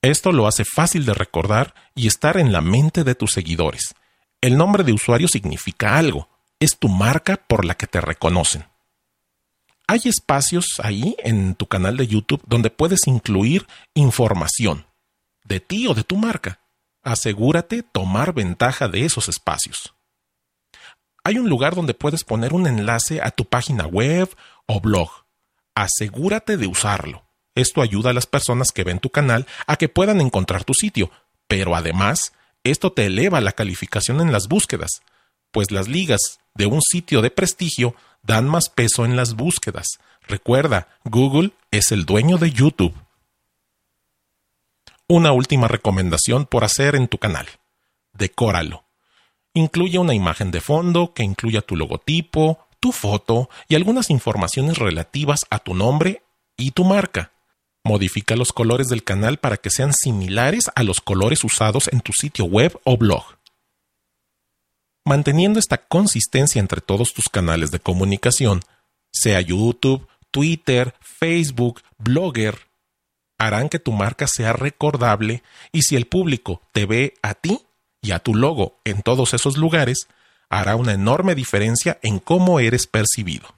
Esto 0.01 0.31
lo 0.31 0.47
hace 0.47 0.65
fácil 0.65 1.05
de 1.05 1.15
recordar 1.15 1.75
y 1.95 2.07
estar 2.07 2.37
en 2.37 2.53
la 2.53 2.61
mente 2.61 3.03
de 3.03 3.15
tus 3.15 3.33
seguidores. 3.33 3.95
El 4.41 4.57
nombre 4.57 4.85
de 4.85 4.93
usuario 4.93 5.27
significa 5.27 5.99
algo, 5.99 6.29
es 6.61 6.79
tu 6.79 6.89
marca 6.89 7.37
por 7.37 7.65
la 7.65 7.75
que 7.75 7.89
te 7.89 8.01
reconocen. 8.01 8.65
Hay 9.89 10.03
espacios 10.05 10.81
ahí 10.83 11.17
en 11.19 11.55
tu 11.55 11.67
canal 11.67 11.97
de 11.97 12.07
YouTube 12.07 12.43
donde 12.47 12.71
puedes 12.71 13.07
incluir 13.07 13.67
información 13.95 14.87
de 15.45 15.61
ti 15.61 15.87
o 15.89 15.95
de 15.95 16.05
tu 16.05 16.17
marca. 16.17 16.61
Asegúrate 17.03 17.83
tomar 17.83 18.35
ventaja 18.35 18.87
de 18.87 19.05
esos 19.05 19.29
espacios. 19.29 19.95
Hay 21.29 21.37
un 21.37 21.51
lugar 21.51 21.75
donde 21.75 21.93
puedes 21.93 22.25
poner 22.25 22.55
un 22.55 22.67
enlace 22.67 23.21
a 23.21 23.31
tu 23.31 23.45
página 23.45 23.87
web 23.87 24.35
o 24.65 24.81
blog. 24.81 25.11
Asegúrate 25.75 26.57
de 26.57 26.67
usarlo. 26.67 27.23
Esto 27.55 27.83
ayuda 27.83 28.09
a 28.09 28.13
las 28.15 28.25
personas 28.25 28.73
que 28.73 28.83
ven 28.83 28.99
tu 28.99 29.11
canal 29.11 29.47
a 29.67 29.77
que 29.77 29.91
puedan 29.91 30.23
encontrar 30.23 30.65
tu 30.65 30.73
sitio, 30.73 31.11
pero 31.47 31.77
además, 31.77 32.33
esto 32.65 32.95
te 32.95 33.05
eleva 33.05 33.43
la 33.43 33.53
calificación 33.53 34.23
en 34.23 34.33
las 34.33 34.49
búsquedas, 34.49 35.03
pues 35.51 35.71
las 35.71 35.87
ligas 35.87 36.41
de 36.55 36.65
un 36.65 36.81
sitio 36.81 37.21
de 37.21 37.31
prestigio 37.31 37.95
dan 38.23 38.49
más 38.49 38.71
peso 38.71 39.05
en 39.05 39.15
las 39.15 39.35
búsquedas. 39.35 39.99
Recuerda, 40.23 40.89
Google 41.05 41.53
es 41.71 41.93
el 41.93 42.07
dueño 42.07 42.39
de 42.39 42.53
YouTube. 42.53 42.95
Una 45.07 45.33
última 45.33 45.69
recomendación 45.69 46.47
por 46.47 46.65
hacer 46.65 46.95
en 46.97 47.07
tu 47.07 47.19
canal. 47.19 47.47
Decóralo. 48.15 48.88
Incluye 49.55 49.99
una 49.99 50.15
imagen 50.15 50.51
de 50.51 50.61
fondo 50.61 51.15
que 51.15 51.23
incluya 51.23 51.63
tu 51.63 51.77
logotipo, 51.77 52.69
tu 52.81 52.93
foto 52.93 53.49
y 53.69 53.75
algunas 53.75 54.11
informaciones 54.11 54.79
relativas 54.79 55.41
a 55.51 55.59
tu 55.59 55.75
nombre 55.75 56.23
y 56.57 56.73
tu 56.73 56.85
marca. 56.85 57.33
Modifica 57.85 58.37
los 58.37 58.53
colores 58.53 58.89
del 58.89 59.05
canal 59.05 59.39
para 59.39 59.57
que 59.57 59.71
sean 59.71 59.93
similares 59.93 60.71
a 60.75 60.83
los 60.83 61.01
colores 61.01 61.45
usados 61.45 61.89
en 61.93 62.01
tu 62.01 62.13
sitio 62.13 62.45
web 62.45 62.79
o 62.85 62.97
blog. 62.97 63.25
Manteniendo 65.05 65.59
esta 65.59 65.79
consistencia 65.79 66.61
entre 66.61 66.83
todos 66.83 67.15
tus 67.15 67.29
canales 67.31 67.71
de 67.71 67.81
comunicación, 67.81 68.61
sea 69.11 69.41
YouTube, 69.41 70.07
Twitter, 70.31 70.95
Facebook, 71.01 71.81
Blogger, 71.97 72.69
harán 73.39 73.69
que 73.69 73.79
tu 73.79 73.93
marca 73.93 74.27
sea 74.27 74.53
recordable 74.53 75.43
y 75.73 75.83
si 75.83 75.97
el 75.97 76.07
público 76.07 76.61
te 76.73 76.85
ve 76.85 77.15
a 77.23 77.35
ti 77.35 77.61
y 78.01 78.13
a 78.13 78.19
tu 78.19 78.35
logo 78.35 78.79
en 78.85 79.03
todos 79.03 79.35
esos 79.35 79.57
lugares, 79.57 80.09
hará 80.49 80.77
una 80.77 80.93
enorme 80.93 81.35
diferencia 81.35 81.99
en 82.03 82.19
cómo 82.19 82.61
eres 82.61 82.87
percibido. 82.87 83.55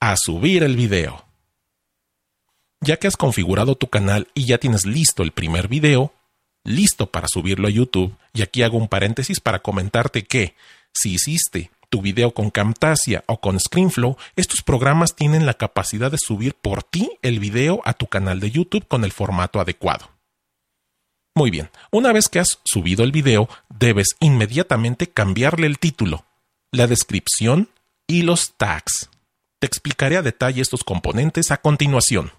A 0.00 0.16
subir 0.16 0.62
el 0.62 0.76
video. 0.76 1.24
Ya 2.80 2.98
que 2.98 3.06
has 3.06 3.16
configurado 3.16 3.74
tu 3.74 3.88
canal 3.88 4.28
y 4.34 4.44
ya 4.44 4.58
tienes 4.58 4.84
listo 4.84 5.22
el 5.22 5.32
primer 5.32 5.68
video, 5.68 6.12
listo 6.62 7.06
para 7.06 7.28
subirlo 7.28 7.68
a 7.68 7.70
YouTube, 7.70 8.14
y 8.34 8.42
aquí 8.42 8.62
hago 8.62 8.76
un 8.76 8.88
paréntesis 8.88 9.40
para 9.40 9.60
comentarte 9.60 10.24
que, 10.24 10.54
si 10.92 11.14
hiciste 11.14 11.70
tu 11.88 12.02
video 12.02 12.34
con 12.34 12.50
Camtasia 12.50 13.24
o 13.26 13.40
con 13.40 13.58
ScreenFlow, 13.58 14.16
estos 14.34 14.62
programas 14.62 15.14
tienen 15.14 15.46
la 15.46 15.54
capacidad 15.54 16.10
de 16.10 16.18
subir 16.18 16.54
por 16.54 16.82
ti 16.82 17.10
el 17.22 17.40
video 17.40 17.80
a 17.84 17.94
tu 17.94 18.06
canal 18.06 18.40
de 18.40 18.50
YouTube 18.50 18.86
con 18.86 19.04
el 19.04 19.12
formato 19.12 19.60
adecuado. 19.60 20.15
Muy 21.36 21.50
bien, 21.50 21.68
una 21.90 22.14
vez 22.14 22.30
que 22.30 22.38
has 22.38 22.60
subido 22.64 23.04
el 23.04 23.12
video, 23.12 23.46
debes 23.68 24.16
inmediatamente 24.20 25.06
cambiarle 25.06 25.66
el 25.66 25.78
título, 25.78 26.24
la 26.72 26.86
descripción 26.86 27.68
y 28.06 28.22
los 28.22 28.54
tags. 28.56 29.10
Te 29.58 29.66
explicaré 29.66 30.16
a 30.16 30.22
detalle 30.22 30.62
estos 30.62 30.82
componentes 30.82 31.50
a 31.50 31.58
continuación. 31.58 32.32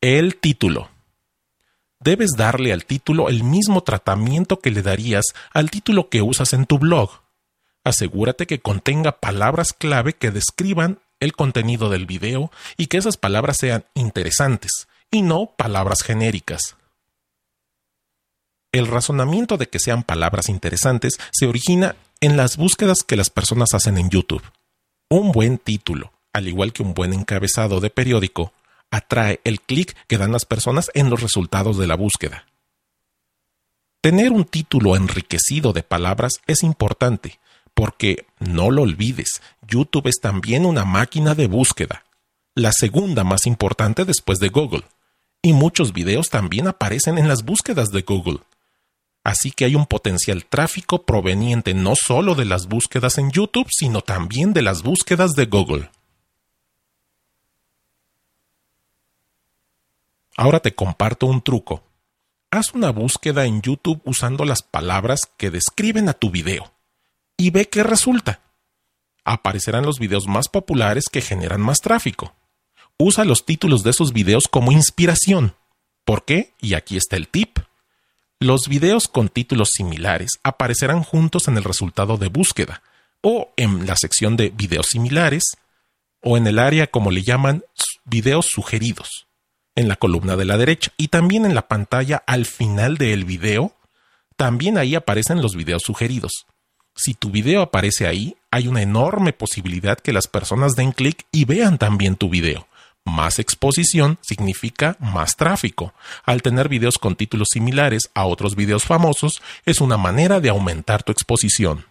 El 0.00 0.36
título. 0.36 0.88
Debes 2.00 2.30
darle 2.34 2.72
al 2.72 2.86
título 2.86 3.28
el 3.28 3.44
mismo 3.44 3.82
tratamiento 3.82 4.60
que 4.60 4.70
le 4.70 4.80
darías 4.80 5.26
al 5.52 5.70
título 5.70 6.08
que 6.08 6.22
usas 6.22 6.54
en 6.54 6.64
tu 6.64 6.78
blog. 6.78 7.10
Asegúrate 7.84 8.46
que 8.46 8.60
contenga 8.60 9.20
palabras 9.20 9.74
clave 9.74 10.14
que 10.14 10.30
describan 10.30 11.00
el 11.20 11.34
contenido 11.34 11.90
del 11.90 12.06
video 12.06 12.50
y 12.78 12.86
que 12.86 12.96
esas 12.96 13.18
palabras 13.18 13.58
sean 13.58 13.84
interesantes 13.92 14.88
y 15.10 15.20
no 15.20 15.52
palabras 15.58 16.02
genéricas. 16.02 16.78
El 18.74 18.88
razonamiento 18.88 19.56
de 19.56 19.68
que 19.68 19.78
sean 19.78 20.02
palabras 20.02 20.48
interesantes 20.48 21.20
se 21.30 21.46
origina 21.46 21.94
en 22.20 22.36
las 22.36 22.56
búsquedas 22.56 23.04
que 23.04 23.14
las 23.14 23.30
personas 23.30 23.72
hacen 23.72 23.98
en 23.98 24.10
YouTube. 24.10 24.42
Un 25.08 25.30
buen 25.30 25.58
título, 25.58 26.12
al 26.32 26.48
igual 26.48 26.72
que 26.72 26.82
un 26.82 26.92
buen 26.92 27.12
encabezado 27.12 27.78
de 27.78 27.90
periódico, 27.90 28.52
atrae 28.90 29.38
el 29.44 29.60
clic 29.60 29.96
que 30.08 30.18
dan 30.18 30.32
las 30.32 30.44
personas 30.44 30.90
en 30.94 31.08
los 31.08 31.22
resultados 31.22 31.78
de 31.78 31.86
la 31.86 31.94
búsqueda. 31.94 32.46
Tener 34.00 34.32
un 34.32 34.44
título 34.44 34.96
enriquecido 34.96 35.72
de 35.72 35.84
palabras 35.84 36.40
es 36.48 36.64
importante, 36.64 37.38
porque, 37.74 38.26
no 38.40 38.72
lo 38.72 38.82
olvides, 38.82 39.40
YouTube 39.68 40.08
es 40.08 40.16
también 40.20 40.66
una 40.66 40.84
máquina 40.84 41.36
de 41.36 41.46
búsqueda, 41.46 42.02
la 42.56 42.72
segunda 42.72 43.22
más 43.22 43.46
importante 43.46 44.04
después 44.04 44.40
de 44.40 44.48
Google, 44.48 44.82
y 45.42 45.52
muchos 45.52 45.92
videos 45.92 46.28
también 46.28 46.66
aparecen 46.66 47.18
en 47.18 47.28
las 47.28 47.44
búsquedas 47.44 47.92
de 47.92 48.02
Google. 48.02 48.40
Así 49.24 49.50
que 49.52 49.64
hay 49.64 49.74
un 49.74 49.86
potencial 49.86 50.44
tráfico 50.44 51.04
proveniente 51.06 51.72
no 51.72 51.94
solo 51.96 52.34
de 52.34 52.44
las 52.44 52.66
búsquedas 52.68 53.16
en 53.16 53.30
YouTube, 53.30 53.68
sino 53.70 54.02
también 54.02 54.52
de 54.52 54.60
las 54.60 54.82
búsquedas 54.82 55.32
de 55.32 55.46
Google. 55.46 55.90
Ahora 60.36 60.60
te 60.60 60.74
comparto 60.74 61.26
un 61.26 61.40
truco. 61.40 61.82
Haz 62.50 62.74
una 62.74 62.90
búsqueda 62.90 63.46
en 63.46 63.62
YouTube 63.62 64.02
usando 64.04 64.44
las 64.44 64.62
palabras 64.62 65.22
que 65.38 65.50
describen 65.50 66.08
a 66.10 66.12
tu 66.12 66.30
video 66.30 66.72
y 67.38 67.50
ve 67.50 67.68
qué 67.68 67.82
resulta. 67.82 68.40
Aparecerán 69.24 69.86
los 69.86 69.98
videos 69.98 70.26
más 70.26 70.48
populares 70.48 71.04
que 71.10 71.22
generan 71.22 71.62
más 71.62 71.80
tráfico. 71.80 72.34
Usa 72.98 73.24
los 73.24 73.46
títulos 73.46 73.82
de 73.82 73.90
esos 73.90 74.12
videos 74.12 74.48
como 74.48 74.70
inspiración. 74.70 75.56
¿Por 76.04 76.26
qué? 76.26 76.52
Y 76.60 76.74
aquí 76.74 76.98
está 76.98 77.16
el 77.16 77.28
tip. 77.28 77.58
Los 78.44 78.68
videos 78.68 79.08
con 79.08 79.30
títulos 79.30 79.70
similares 79.72 80.32
aparecerán 80.42 81.02
juntos 81.02 81.48
en 81.48 81.56
el 81.56 81.64
resultado 81.64 82.18
de 82.18 82.28
búsqueda, 82.28 82.82
o 83.22 83.54
en 83.56 83.86
la 83.86 83.96
sección 83.96 84.36
de 84.36 84.50
videos 84.50 84.88
similares, 84.90 85.56
o 86.20 86.36
en 86.36 86.46
el 86.46 86.58
área 86.58 86.86
como 86.86 87.10
le 87.10 87.22
llaman 87.22 87.64
videos 88.04 88.44
sugeridos 88.44 89.26
en 89.74 89.88
la 89.88 89.96
columna 89.96 90.36
de 90.36 90.44
la 90.44 90.58
derecha 90.58 90.92
y 90.98 91.08
también 91.08 91.46
en 91.46 91.54
la 91.54 91.68
pantalla 91.68 92.22
al 92.26 92.44
final 92.44 92.98
del 92.98 93.24
video, 93.24 93.72
también 94.36 94.76
ahí 94.76 94.94
aparecen 94.94 95.40
los 95.40 95.56
videos 95.56 95.82
sugeridos. 95.82 96.44
Si 96.94 97.14
tu 97.14 97.30
video 97.30 97.62
aparece 97.62 98.06
ahí, 98.06 98.36
hay 98.50 98.68
una 98.68 98.82
enorme 98.82 99.32
posibilidad 99.32 99.98
que 99.98 100.12
las 100.12 100.26
personas 100.26 100.76
den 100.76 100.92
clic 100.92 101.24
y 101.32 101.46
vean 101.46 101.78
también 101.78 102.16
tu 102.16 102.28
video. 102.28 102.68
Más 103.04 103.38
exposición 103.38 104.18
significa 104.22 104.96
más 104.98 105.36
tráfico. 105.36 105.92
Al 106.24 106.42
tener 106.42 106.68
videos 106.68 106.98
con 106.98 107.16
títulos 107.16 107.48
similares 107.52 108.10
a 108.14 108.24
otros 108.24 108.56
videos 108.56 108.84
famosos, 108.84 109.42
es 109.66 109.80
una 109.80 109.98
manera 109.98 110.40
de 110.40 110.48
aumentar 110.48 111.02
tu 111.02 111.12
exposición. 111.12 111.86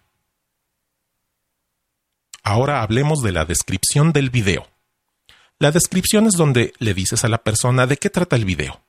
Ahora 2.42 2.82
hablemos 2.82 3.22
de 3.22 3.32
la 3.32 3.46
descripción 3.46 4.12
del 4.12 4.30
video. 4.30 4.68
La 5.60 5.72
descripción 5.72 6.26
es 6.26 6.34
donde 6.34 6.74
le 6.80 6.94
dices 6.94 7.24
a 7.24 7.30
la 7.30 7.38
persona 7.38 7.88
de 7.88 7.98
qué 7.98 8.10
trata 8.10 8.36
el 8.36 8.44
video. 8.44 8.82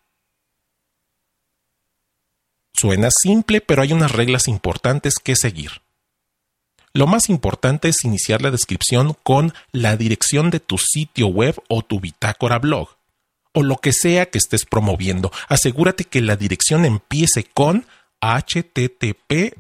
Suena 2.73 3.11
simple, 3.11 3.61
pero 3.61 3.83
hay 3.83 3.93
unas 3.93 4.11
reglas 4.11 4.49
importantes 4.49 5.15
que 5.23 5.37
seguir. 5.37 5.84
Lo 6.97 7.09
más 7.09 7.29
importante 7.29 7.89
es 7.89 8.05
iniciar 8.05 8.41
la 8.41 8.53
descripción 8.53 9.17
con 9.25 9.53
la 9.73 9.97
dirección 9.97 10.51
de 10.51 10.61
tu 10.61 10.79
sitio 10.79 11.27
web 11.27 11.61
o 11.69 11.83
tu 11.83 11.99
bitácora 11.99 12.61
blog, 12.61 12.89
o 13.53 13.65
lo 13.65 13.79
que 13.79 13.93
sea 13.93 14.27
que 14.27 14.39
estés 14.39 14.65
promoviendo. 14.65 15.33
Asegúrate 15.49 16.05
que 16.05 16.21
la 16.21 16.37
dirección 16.37 16.85
empiece 16.85 17.45
con 17.53 17.85
http 18.21 19.57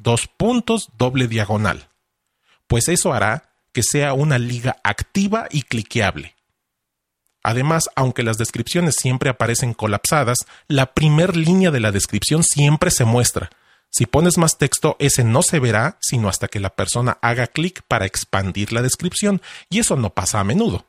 doble 0.97 1.27
diagonal, 1.27 1.89
pues 2.69 2.89
eso 2.89 3.13
hará 3.13 3.51
que 3.73 3.83
sea 3.83 4.13
una 4.13 4.39
liga 4.39 4.77
activa 4.85 5.49
y 5.51 5.63
cliqueable. 5.63 6.37
Además, 7.43 7.91
aunque 7.97 8.23
las 8.23 8.39
descripciones 8.39 8.95
siempre 8.97 9.29
aparecen 9.29 9.75
colapsadas, 9.75 10.39
la 10.69 10.95
primer 10.95 11.37
línea 11.37 11.73
de 11.73 11.81
la 11.81 11.91
descripción 11.91 12.45
siempre 12.45 12.93
se 12.93 13.05
muestra. 13.05 13.51
Si 13.97 14.07
pones 14.07 14.39
más 14.39 14.59
texto, 14.59 14.97
ese 14.99 15.23
no 15.23 15.43
se 15.43 15.61
verá 15.61 15.99
sino 16.01 16.29
hasta 16.29 16.49
que 16.49 16.59
la 16.59 16.71
persona 16.71 17.17
haga 17.23 17.47
clic 17.47 17.83
para 17.87 18.07
expandir 18.07 18.73
la 18.73 18.83
descripción, 18.83 19.41
y 19.71 19.79
eso 19.79 19.95
no 19.95 20.11
pasa 20.11 20.41
a 20.41 20.45
menudo. 20.45 20.85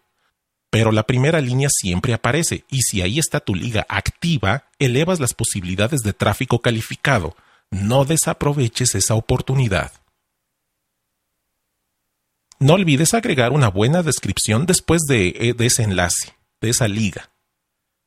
pero 0.72 0.92
la 0.92 1.04
primera 1.04 1.40
línea 1.40 1.70
siempre 1.72 2.14
aparece 2.14 2.66
y 2.70 2.82
si 2.82 3.02
ahí 3.02 3.18
está 3.18 3.40
tu 3.40 3.56
liga 3.56 3.86
activa, 3.88 4.66
elevas 4.78 5.22
las 5.22 5.34
posibilidades 5.34 6.02
de 6.02 6.12
tráfico 6.12 6.60
calificado. 6.60 7.38
No 7.70 8.04
desaproveches 8.04 8.94
esa 8.94 9.16
oportunidad. 9.16 9.94
No 12.60 12.74
olvides 12.74 13.14
agregar 13.14 13.54
una 13.54 13.70
buena 13.70 14.04
descripción 14.04 14.66
después 14.66 15.04
de, 15.08 15.28
eh, 15.28 15.56
ese 15.60 15.84
enlace, 15.84 16.36
de 16.60 16.72
esa 16.72 16.90
liga. 16.90 17.32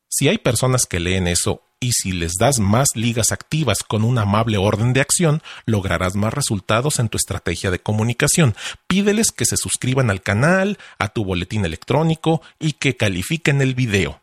Si 0.07 0.27
hay 0.27 0.37
personas 0.37 0.85
que 0.85 0.99
leen 0.99 1.27
eso 1.27 1.63
y 1.79 1.93
si 1.93 2.11
les 2.11 2.33
das 2.33 2.59
más 2.59 2.89
ligas 2.95 3.31
activas 3.31 3.83
con 3.83 4.03
una 4.03 4.23
amable 4.23 4.57
orden 4.57 4.93
de 4.93 5.01
acción, 5.01 5.41
lograrás 5.65 6.15
más 6.15 6.33
resultados 6.33 6.99
en 6.99 7.09
tu 7.09 7.17
estrategia 7.17 7.71
de 7.71 7.79
comunicación. 7.79 8.55
Pídeles 8.87 9.31
que 9.31 9.45
se 9.45 9.55
suscriban 9.55 10.09
al 10.09 10.21
canal, 10.21 10.77
a 10.97 11.09
tu 11.09 11.23
boletín 11.23 11.65
electrónico 11.65 12.41
y 12.59 12.73
que 12.73 12.97
califiquen 12.97 13.61
el 13.61 13.75
video. 13.75 14.21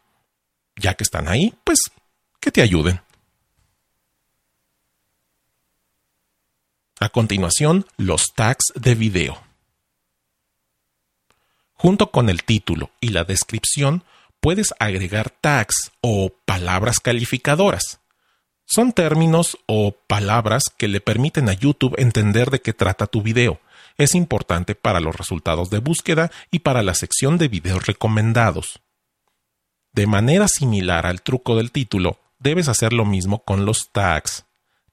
Ya 0.76 0.94
que 0.94 1.04
están 1.04 1.28
ahí, 1.28 1.54
pues 1.64 1.78
que 2.40 2.52
te 2.52 2.60
ayuden. 2.60 3.00
A 7.00 7.08
continuación, 7.08 7.86
los 7.96 8.34
tags 8.34 8.72
de 8.74 8.94
video. 8.94 9.42
Junto 11.74 12.10
con 12.10 12.30
el 12.30 12.42
título 12.42 12.90
y 13.00 13.10
la 13.10 13.24
descripción, 13.24 14.02
puedes 14.46 14.72
agregar 14.78 15.30
tags 15.30 15.90
o 16.00 16.30
palabras 16.44 17.00
calificadoras. 17.00 17.98
Son 18.64 18.92
términos 18.92 19.58
o 19.66 19.90
palabras 20.06 20.72
que 20.78 20.86
le 20.86 21.00
permiten 21.00 21.48
a 21.48 21.52
YouTube 21.52 21.96
entender 21.98 22.50
de 22.50 22.60
qué 22.60 22.72
trata 22.72 23.08
tu 23.08 23.22
video. 23.22 23.58
Es 23.98 24.14
importante 24.14 24.76
para 24.76 25.00
los 25.00 25.16
resultados 25.16 25.68
de 25.70 25.80
búsqueda 25.80 26.30
y 26.52 26.60
para 26.60 26.84
la 26.84 26.94
sección 26.94 27.38
de 27.38 27.48
videos 27.48 27.88
recomendados. 27.88 28.80
De 29.92 30.06
manera 30.06 30.46
similar 30.46 31.06
al 31.06 31.22
truco 31.22 31.56
del 31.56 31.72
título, 31.72 32.20
debes 32.38 32.68
hacer 32.68 32.92
lo 32.92 33.04
mismo 33.04 33.42
con 33.42 33.66
los 33.66 33.90
tags. 33.90 34.44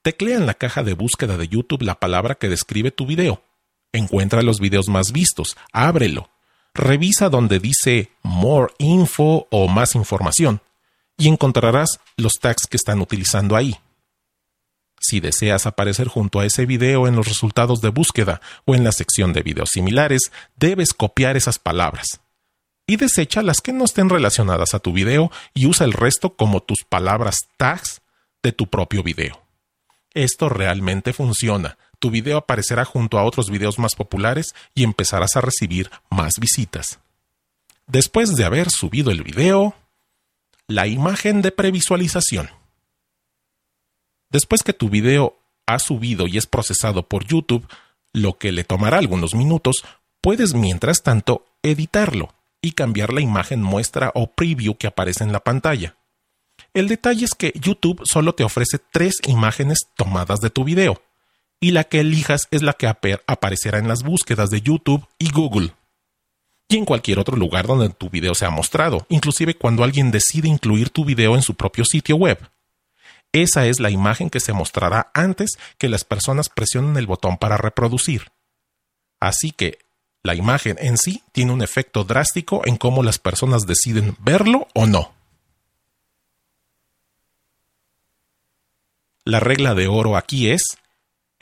Teclea 0.02 0.38
en 0.38 0.48
la 0.48 0.56
caja 0.56 0.82
de 0.82 0.96
búsqueda 0.96 1.38
de 1.38 1.48
YouTube 1.48 1.84
la 1.84 2.00
palabra 2.00 2.34
que 2.34 2.50
describe 2.50 2.90
tu 2.90 3.06
video. 3.06 3.44
Encuentra 3.92 4.42
los 4.42 4.60
videos 4.60 4.90
más 4.90 5.12
vistos, 5.12 5.56
ábrelo 5.72 6.33
revisa 6.74 7.30
donde 7.30 7.60
dice 7.60 8.12
More 8.24 8.74
Info 8.78 9.48
o 9.52 9.68
más 9.68 9.96
información 9.96 10.62
y 11.18 11.28
encontrarás 11.28 12.00
los 12.18 12.34
tags 12.34 12.68
que 12.68 12.78
están 12.78 13.02
utilizando 13.02 13.56
ahí. 13.56 13.78
Si 15.00 15.20
deseas 15.20 15.66
aparecer 15.66 16.08
junto 16.08 16.40
a 16.40 16.46
ese 16.46 16.66
video 16.66 17.08
en 17.08 17.16
los 17.16 17.28
resultados 17.28 17.82
de 17.82 17.90
búsqueda 17.90 18.42
o 18.66 18.74
en 18.74 18.84
la 18.84 18.94
sección 18.94 19.34
de 19.34 19.44
videos 19.44 19.70
similares, 19.74 20.32
debes 20.56 20.94
copiar 20.94 21.36
esas 21.36 21.60
palabras. 21.60 22.22
Y 22.88 22.96
desecha 22.96 23.42
las 23.42 23.62
que 23.62 23.74
no 23.74 23.86
estén 23.86 24.10
relacionadas 24.10 24.74
a 24.74 24.80
tu 24.80 24.94
video 24.94 25.32
y 25.54 25.68
usa 25.68 25.86
el 25.86 25.94
resto 25.94 26.36
como 26.36 26.62
tus 26.62 26.84
palabras 26.88 27.38
tags 27.58 28.02
de 28.42 28.54
tu 28.54 28.68
propio 28.68 29.04
video. 29.04 29.42
Esto 30.14 30.48
realmente 30.48 31.12
funciona, 31.12 31.78
tu 32.04 32.12
video 32.12 32.38
aparecerá 32.38 32.84
junto 32.84 33.18
a 33.18 33.24
otros 33.24 33.50
videos 33.50 33.80
más 33.80 33.96
populares 33.96 34.54
y 34.76 34.84
empezarás 34.84 35.38
a 35.38 35.42
recibir 35.42 35.90
más 36.10 36.34
visitas. 36.38 37.00
Después 37.88 38.36
de 38.36 38.44
haber 38.44 38.70
subido 38.72 39.10
el 39.10 39.24
video, 39.24 39.74
la 40.68 40.86
imagen 40.88 41.42
de 41.42 41.54
previsualización. 41.54 42.50
Después 44.30 44.64
que 44.64 44.74
tu 44.74 44.90
video 44.90 45.40
ha 45.66 45.80
subido 45.80 46.28
y 46.28 46.38
es 46.38 46.46
procesado 46.46 47.08
por 47.08 47.26
YouTube, 47.26 47.66
lo 48.12 48.38
que 48.38 48.52
le 48.52 48.66
tomará 48.66 48.98
algunos 48.98 49.34
minutos, 49.34 49.86
puedes 50.20 50.54
mientras 50.54 51.04
tanto 51.04 51.46
editarlo 51.62 52.34
y 52.62 52.74
cambiar 52.74 53.14
la 53.14 53.22
imagen 53.22 53.62
muestra 53.62 54.12
o 54.14 54.30
preview 54.30 54.76
que 54.76 54.88
aparece 54.88 55.24
en 55.24 55.32
la 55.32 55.40
pantalla. 55.40 55.96
El 56.74 56.90
detalle 56.90 57.24
es 57.24 57.34
que 57.34 57.54
YouTube 57.56 58.02
solo 58.04 58.36
te 58.36 58.44
ofrece 58.44 58.78
tres 58.92 59.22
imágenes 59.26 59.88
tomadas 59.96 60.42
de 60.42 60.50
tu 60.50 60.66
video 60.66 61.02
y 61.64 61.72
la 61.72 61.86
que 61.86 62.02
elijas 62.02 62.50
es 62.52 62.62
la 62.62 62.74
que 62.74 62.94
aparecerá 63.26 63.80
en 63.80 63.88
las 63.88 64.04
búsquedas 64.04 64.50
de 64.50 64.60
YouTube 64.60 65.08
y 65.18 65.32
Google. 65.32 65.74
Y 66.68 66.76
en 66.76 66.84
cualquier 66.84 67.20
otro 67.20 67.38
lugar 67.38 67.68
donde 67.68 67.88
tu 67.88 68.10
video 68.10 68.36
sea 68.36 68.50
mostrado, 68.50 69.06
inclusive 69.08 69.56
cuando 69.56 69.86
alguien 69.86 70.12
decide 70.12 70.50
incluir 70.50 70.90
tu 70.90 71.06
video 71.06 71.36
en 71.36 71.42
su 71.42 71.56
propio 71.56 71.86
sitio 71.86 72.18
web. 72.18 72.38
Esa 73.32 73.66
es 73.66 73.80
la 73.80 73.92
imagen 73.92 74.30
que 74.30 74.42
se 74.42 74.52
mostrará 74.52 75.10
antes 75.14 75.52
que 75.78 75.88
las 75.88 76.04
personas 76.04 76.50
presionen 76.50 76.98
el 76.98 77.08
botón 77.08 77.38
para 77.38 77.56
reproducir. 77.56 78.34
Así 79.22 79.52
que 79.52 79.80
la 80.22 80.36
imagen 80.36 80.76
en 80.82 80.98
sí 80.98 81.24
tiene 81.32 81.54
un 81.54 81.62
efecto 81.62 82.04
drástico 82.04 82.64
en 82.66 82.76
cómo 82.76 83.04
las 83.04 83.20
personas 83.20 83.66
deciden 83.66 84.18
verlo 84.20 84.68
o 84.74 84.86
no. 84.86 85.14
La 89.24 89.40
regla 89.40 89.76
de 89.76 89.88
oro 89.88 90.18
aquí 90.18 90.50
es 90.50 90.78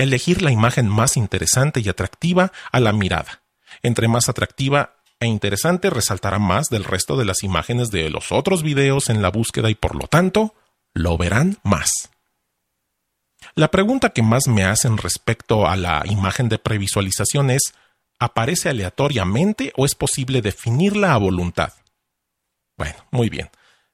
elegir 0.04 0.42
la 0.42 0.52
imagen 0.52 0.88
más 0.88 1.18
interesante 1.18 1.80
y 1.80 1.90
atractiva 1.90 2.52
a 2.72 2.80
la 2.80 2.94
mirada. 2.94 3.42
Entre 3.84 4.08
más 4.08 4.30
atractiva 4.30 4.96
e 5.20 5.28
interesante 5.28 5.90
resaltará 5.90 6.40
más 6.40 6.68
del 6.70 6.84
resto 6.84 7.16
de 7.18 7.26
las 7.26 7.44
imágenes 7.44 7.92
de 7.92 8.10
los 8.10 8.32
otros 8.32 8.64
videos 8.64 9.10
en 9.10 9.22
la 9.22 9.30
búsqueda 9.30 9.70
y 9.70 9.76
por 9.76 9.96
lo 9.96 10.08
tanto 10.08 10.56
lo 10.94 11.18
verán 11.18 11.60
más. 11.64 12.10
La 13.56 13.70
pregunta 13.70 14.10
que 14.10 14.24
más 14.24 14.48
me 14.48 14.64
hacen 14.64 14.98
respecto 14.98 15.68
a 15.68 15.76
la 15.76 16.04
imagen 16.06 16.50
de 16.50 16.60
previsualización 16.60 17.50
es 17.50 17.74
¿aparece 18.20 18.70
aleatoriamente 18.70 19.74
o 19.76 19.86
es 19.86 19.96
posible 19.96 20.42
definirla 20.42 21.14
a 21.14 21.18
voluntad? 21.18 21.74
Bueno, 22.78 22.96
muy 23.12 23.30
bien. 23.30 23.50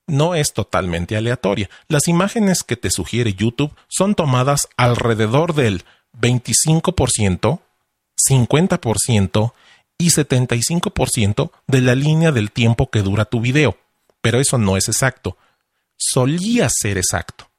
No 0.05 0.35
es 0.35 0.53
totalmente 0.53 1.17
aleatoria. 1.17 1.69
Las 1.89 2.07
imágenes 2.07 2.63
que 2.63 2.77
te 2.77 2.89
sugiere 2.89 3.33
YouTube 3.33 3.75
son 3.89 4.15
tomadas 4.15 4.69
alrededor 4.77 5.53
del 5.53 5.83
25%, 6.19 7.59
50% 8.29 9.53
y 9.97 10.09
75% 10.09 11.51
de 11.67 11.81
la 11.81 11.95
línea 11.95 12.31
del 12.31 12.51
tiempo 12.51 12.89
que 12.89 13.01
dura 13.01 13.25
tu 13.25 13.41
video. 13.41 13.77
Pero 14.21 14.39
eso 14.39 14.57
no 14.57 14.77
es 14.77 14.87
exacto. 14.87 15.37
Solía 15.97 16.67
ser 16.69 16.97
exacto. 16.97 17.49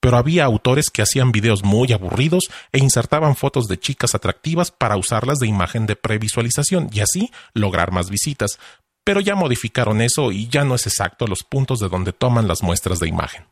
Pero 0.00 0.16
había 0.16 0.44
autores 0.44 0.90
que 0.90 1.02
hacían 1.02 1.32
videos 1.32 1.64
muy 1.64 1.92
aburridos 1.92 2.50
e 2.72 2.78
insertaban 2.78 3.34
fotos 3.34 3.66
de 3.66 3.80
chicas 3.80 4.14
atractivas 4.14 4.70
para 4.70 4.96
usarlas 4.96 5.38
de 5.38 5.48
imagen 5.48 5.86
de 5.86 5.96
previsualización 5.96 6.88
y 6.92 7.00
así 7.00 7.32
lograr 7.52 7.90
más 7.90 8.08
visitas. 8.10 8.58
Pero 9.04 9.20
ya 9.20 9.34
modificaron 9.34 10.00
eso 10.00 10.30
y 10.30 10.48
ya 10.48 10.64
no 10.64 10.74
es 10.74 10.86
exacto 10.86 11.26
los 11.26 11.42
puntos 11.42 11.80
de 11.80 11.88
donde 11.88 12.12
toman 12.12 12.46
las 12.46 12.62
muestras 12.62 13.00
de 13.00 13.08
imagen. 13.08 13.46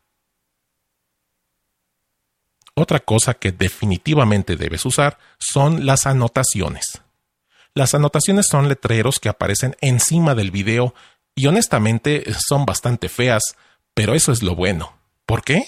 Otra 2.79 3.01
cosa 3.01 3.33
que 3.33 3.53
definitivamente 3.53 4.57
debes 4.57 4.85
usar 4.85 5.19
son 5.39 5.87
las 5.87 6.07
anotaciones. 6.07 7.01
Las 7.73 7.95
anotaciones 7.95 8.47
son 8.47 8.69
letreros 8.69 9.19
que 9.19 9.31
aparecen 9.31 9.77
encima 9.81 10.35
del 10.35 10.51
video 10.51 10.95
y 11.35 11.47
honestamente 11.47 12.25
son 12.35 12.67
bastante 12.67 13.09
feas, 13.09 13.57
pero 13.95 14.15
eso 14.15 14.31
es 14.31 14.43
lo 14.43 14.55
bueno. 14.55 14.95
¿Por 15.25 15.43
qué? 15.43 15.67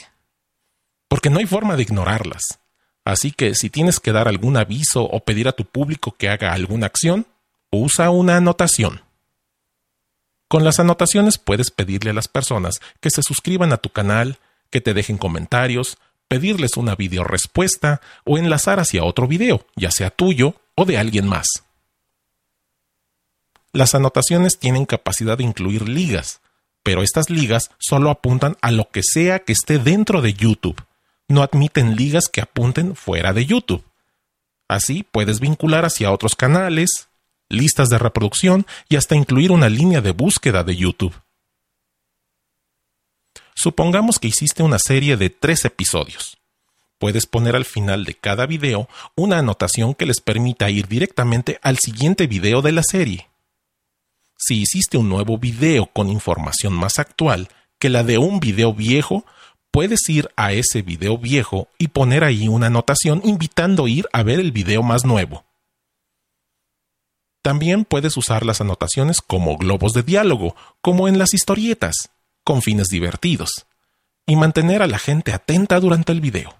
Porque 1.08 1.30
no 1.30 1.38
hay 1.38 1.46
forma 1.46 1.76
de 1.76 1.82
ignorarlas. 1.82 2.60
Así 3.06 3.32
que 3.32 3.54
si 3.54 3.70
tienes 3.70 4.00
que 4.00 4.12
dar 4.12 4.28
algún 4.28 4.58
aviso 4.58 5.02
o 5.04 5.20
pedir 5.20 5.48
a 5.48 5.52
tu 5.52 5.64
público 5.64 6.14
que 6.18 6.28
haga 6.28 6.52
alguna 6.52 6.84
acción, 6.84 7.26
usa 7.70 8.10
una 8.10 8.36
anotación. 8.36 9.00
Con 10.46 10.62
las 10.62 10.78
anotaciones 10.78 11.38
puedes 11.38 11.70
pedirle 11.70 12.10
a 12.10 12.14
las 12.14 12.28
personas 12.28 12.80
que 13.00 13.08
se 13.08 13.22
suscriban 13.22 13.72
a 13.72 13.78
tu 13.78 13.88
canal, 13.88 14.38
que 14.68 14.82
te 14.82 14.92
dejen 14.92 15.16
comentarios, 15.16 15.96
pedirles 16.28 16.76
una 16.76 16.94
video 16.94 17.24
respuesta 17.24 18.00
o 18.24 18.38
enlazar 18.38 18.78
hacia 18.78 19.04
otro 19.04 19.26
video, 19.26 19.66
ya 19.74 19.90
sea 19.90 20.10
tuyo 20.10 20.54
o 20.74 20.84
de 20.84 20.98
alguien 20.98 21.26
más. 21.26 21.46
Las 23.72 23.94
anotaciones 23.94 24.58
tienen 24.58 24.86
capacidad 24.86 25.36
de 25.38 25.44
incluir 25.44 25.88
ligas, 25.88 26.40
pero 26.82 27.02
estas 27.02 27.30
ligas 27.30 27.70
solo 27.78 28.10
apuntan 28.10 28.56
a 28.62 28.70
lo 28.70 28.90
que 28.90 29.02
sea 29.02 29.40
que 29.40 29.52
esté 29.52 29.78
dentro 29.78 30.22
de 30.22 30.34
YouTube. 30.34 30.82
No 31.28 31.42
admiten 31.42 31.96
ligas 31.96 32.28
que 32.28 32.40
apunten 32.40 32.96
fuera 32.96 33.32
de 33.32 33.44
YouTube. 33.44 33.84
Así 34.68 35.02
puedes 35.02 35.40
vincular 35.40 35.84
hacia 35.84 36.10
otros 36.12 36.34
canales, 36.34 37.08
listas 37.48 37.88
de 37.88 37.98
reproducción 37.98 38.66
y 38.88 38.96
hasta 38.96 39.16
incluir 39.16 39.52
una 39.52 39.68
línea 39.68 40.00
de 40.00 40.12
búsqueda 40.12 40.64
de 40.64 40.76
YouTube. 40.76 41.14
Supongamos 43.60 44.20
que 44.20 44.28
hiciste 44.28 44.62
una 44.62 44.78
serie 44.78 45.16
de 45.16 45.30
tres 45.30 45.64
episodios. 45.64 46.38
Puedes 46.96 47.26
poner 47.26 47.56
al 47.56 47.64
final 47.64 48.04
de 48.04 48.14
cada 48.14 48.46
video 48.46 48.88
una 49.16 49.38
anotación 49.38 49.94
que 49.94 50.06
les 50.06 50.20
permita 50.20 50.70
ir 50.70 50.86
directamente 50.86 51.58
al 51.62 51.76
siguiente 51.78 52.28
video 52.28 52.62
de 52.62 52.70
la 52.70 52.84
serie. 52.84 53.28
Si 54.36 54.60
hiciste 54.60 54.96
un 54.96 55.08
nuevo 55.08 55.38
video 55.38 55.86
con 55.86 56.08
información 56.08 56.72
más 56.72 57.00
actual 57.00 57.48
que 57.80 57.88
la 57.88 58.04
de 58.04 58.18
un 58.18 58.38
video 58.38 58.72
viejo, 58.72 59.24
puedes 59.72 60.08
ir 60.08 60.30
a 60.36 60.52
ese 60.52 60.82
video 60.82 61.18
viejo 61.18 61.66
y 61.78 61.88
poner 61.88 62.22
ahí 62.22 62.46
una 62.46 62.68
anotación 62.68 63.22
invitando 63.24 63.86
a 63.86 63.90
ir 63.90 64.06
a 64.12 64.22
ver 64.22 64.38
el 64.38 64.52
video 64.52 64.84
más 64.84 65.04
nuevo. 65.04 65.44
También 67.42 67.84
puedes 67.84 68.16
usar 68.16 68.46
las 68.46 68.60
anotaciones 68.60 69.20
como 69.20 69.58
globos 69.58 69.94
de 69.94 70.04
diálogo, 70.04 70.54
como 70.80 71.08
en 71.08 71.18
las 71.18 71.34
historietas, 71.34 72.10
con 72.48 72.62
fines 72.62 72.88
divertidos, 72.88 73.66
y 74.24 74.34
mantener 74.34 74.80
a 74.80 74.86
la 74.86 74.98
gente 74.98 75.34
atenta 75.34 75.80
durante 75.80 76.12
el 76.12 76.22
video. 76.22 76.56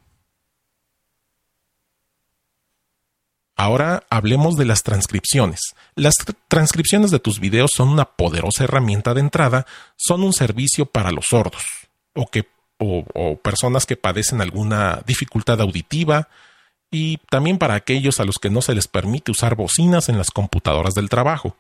Ahora 3.57 4.05
hablemos 4.11 4.57
de 4.57 4.67
las 4.67 4.83
transcripciones. 4.83 5.61
Las 5.95 6.17
transcripciones 6.49 7.11
de 7.11 7.21
tus 7.21 7.41
videos 7.41 7.71
son 7.75 7.89
una 7.89 8.05
poderosa 8.05 8.65
herramienta 8.65 9.15
de 9.15 9.21
entrada, 9.21 9.65
son 9.97 10.25
un 10.25 10.35
servicio 10.35 10.85
para 10.85 11.11
los 11.11 11.25
sordos 11.25 11.65
o, 12.15 12.27
que, 12.27 12.47
o, 12.77 13.37
personas 13.37 13.87
que 13.87 13.97
padecen 13.97 14.43
alguna 14.43 15.01
dificultad 15.07 15.59
auditiva 15.63 16.29
y 16.91 17.17
también 17.31 17.57
para 17.57 17.77
aquellos 17.77 18.21
a 18.21 18.27
los 18.27 18.37
que 18.37 18.51
no 18.51 18.61
se 18.61 18.75
les 18.75 18.89
permite 18.89 19.31
usar 19.31 19.55
bocinas 19.55 20.11
en 20.11 20.19
las 20.19 20.31
computadoras 20.31 20.93
del 20.93 21.09
trabajo. 21.09 21.57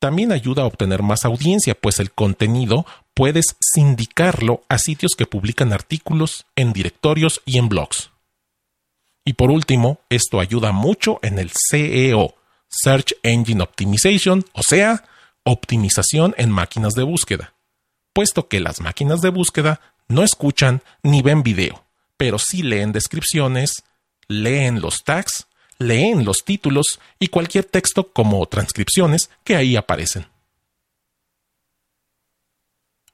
También 0.00 0.32
ayuda 0.32 0.62
a 0.62 0.66
obtener 0.66 1.02
más 1.02 1.26
audiencia, 1.26 1.74
pues 1.74 2.00
el 2.00 2.10
contenido 2.10 2.86
puedes 3.14 3.56
sindicarlo 3.60 4.64
a 4.68 4.78
sitios 4.78 5.12
que 5.16 5.26
publican 5.26 5.74
artículos 5.74 6.46
en 6.56 6.72
directorios 6.72 7.42
y 7.44 7.58
en 7.58 7.68
blogs. 7.68 8.10
Y 9.26 9.34
por 9.34 9.50
último, 9.50 10.00
esto 10.08 10.40
ayuda 10.40 10.72
mucho 10.72 11.20
en 11.22 11.38
el 11.38 11.50
CEO, 11.70 12.34
Search 12.68 13.14
Engine 13.22 13.62
Optimization, 13.62 14.46
o 14.54 14.62
sea, 14.66 15.04
optimización 15.44 16.34
en 16.38 16.50
máquinas 16.50 16.94
de 16.94 17.02
búsqueda, 17.02 17.52
puesto 18.14 18.48
que 18.48 18.60
las 18.60 18.80
máquinas 18.80 19.20
de 19.20 19.28
búsqueda 19.28 19.82
no 20.08 20.22
escuchan 20.22 20.82
ni 21.02 21.20
ven 21.20 21.42
video, 21.42 21.84
pero 22.16 22.38
sí 22.38 22.62
leen 22.62 22.92
descripciones, 22.92 23.84
leen 24.28 24.80
los 24.80 25.04
tags, 25.04 25.46
leen 25.80 26.24
los 26.24 26.44
títulos 26.44 27.00
y 27.18 27.26
cualquier 27.26 27.64
texto 27.64 28.12
como 28.12 28.46
transcripciones 28.46 29.30
que 29.42 29.56
ahí 29.56 29.74
aparecen. 29.74 30.26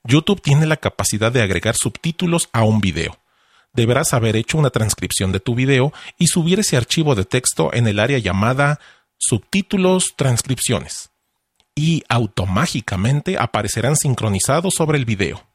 YouTube 0.04 0.42
tiene 0.42 0.66
la 0.66 0.76
capacidad 0.76 1.32
de 1.32 1.40
agregar 1.40 1.76
subtítulos 1.76 2.50
a 2.52 2.64
un 2.64 2.82
video 2.82 3.18
deberás 3.76 4.14
haber 4.14 4.34
hecho 4.34 4.58
una 4.58 4.70
transcripción 4.70 5.30
de 5.30 5.38
tu 5.38 5.54
video 5.54 5.92
y 6.18 6.26
subir 6.26 6.58
ese 6.58 6.76
archivo 6.76 7.14
de 7.14 7.24
texto 7.24 7.72
en 7.72 7.86
el 7.86 8.00
área 8.00 8.18
llamada 8.18 8.80
subtítulos 9.18 10.14
transcripciones 10.16 11.10
y 11.74 12.02
automáticamente 12.08 13.36
aparecerán 13.38 13.96
sincronizados 13.96 14.74
sobre 14.74 14.98
el 14.98 15.04
video. 15.04 15.46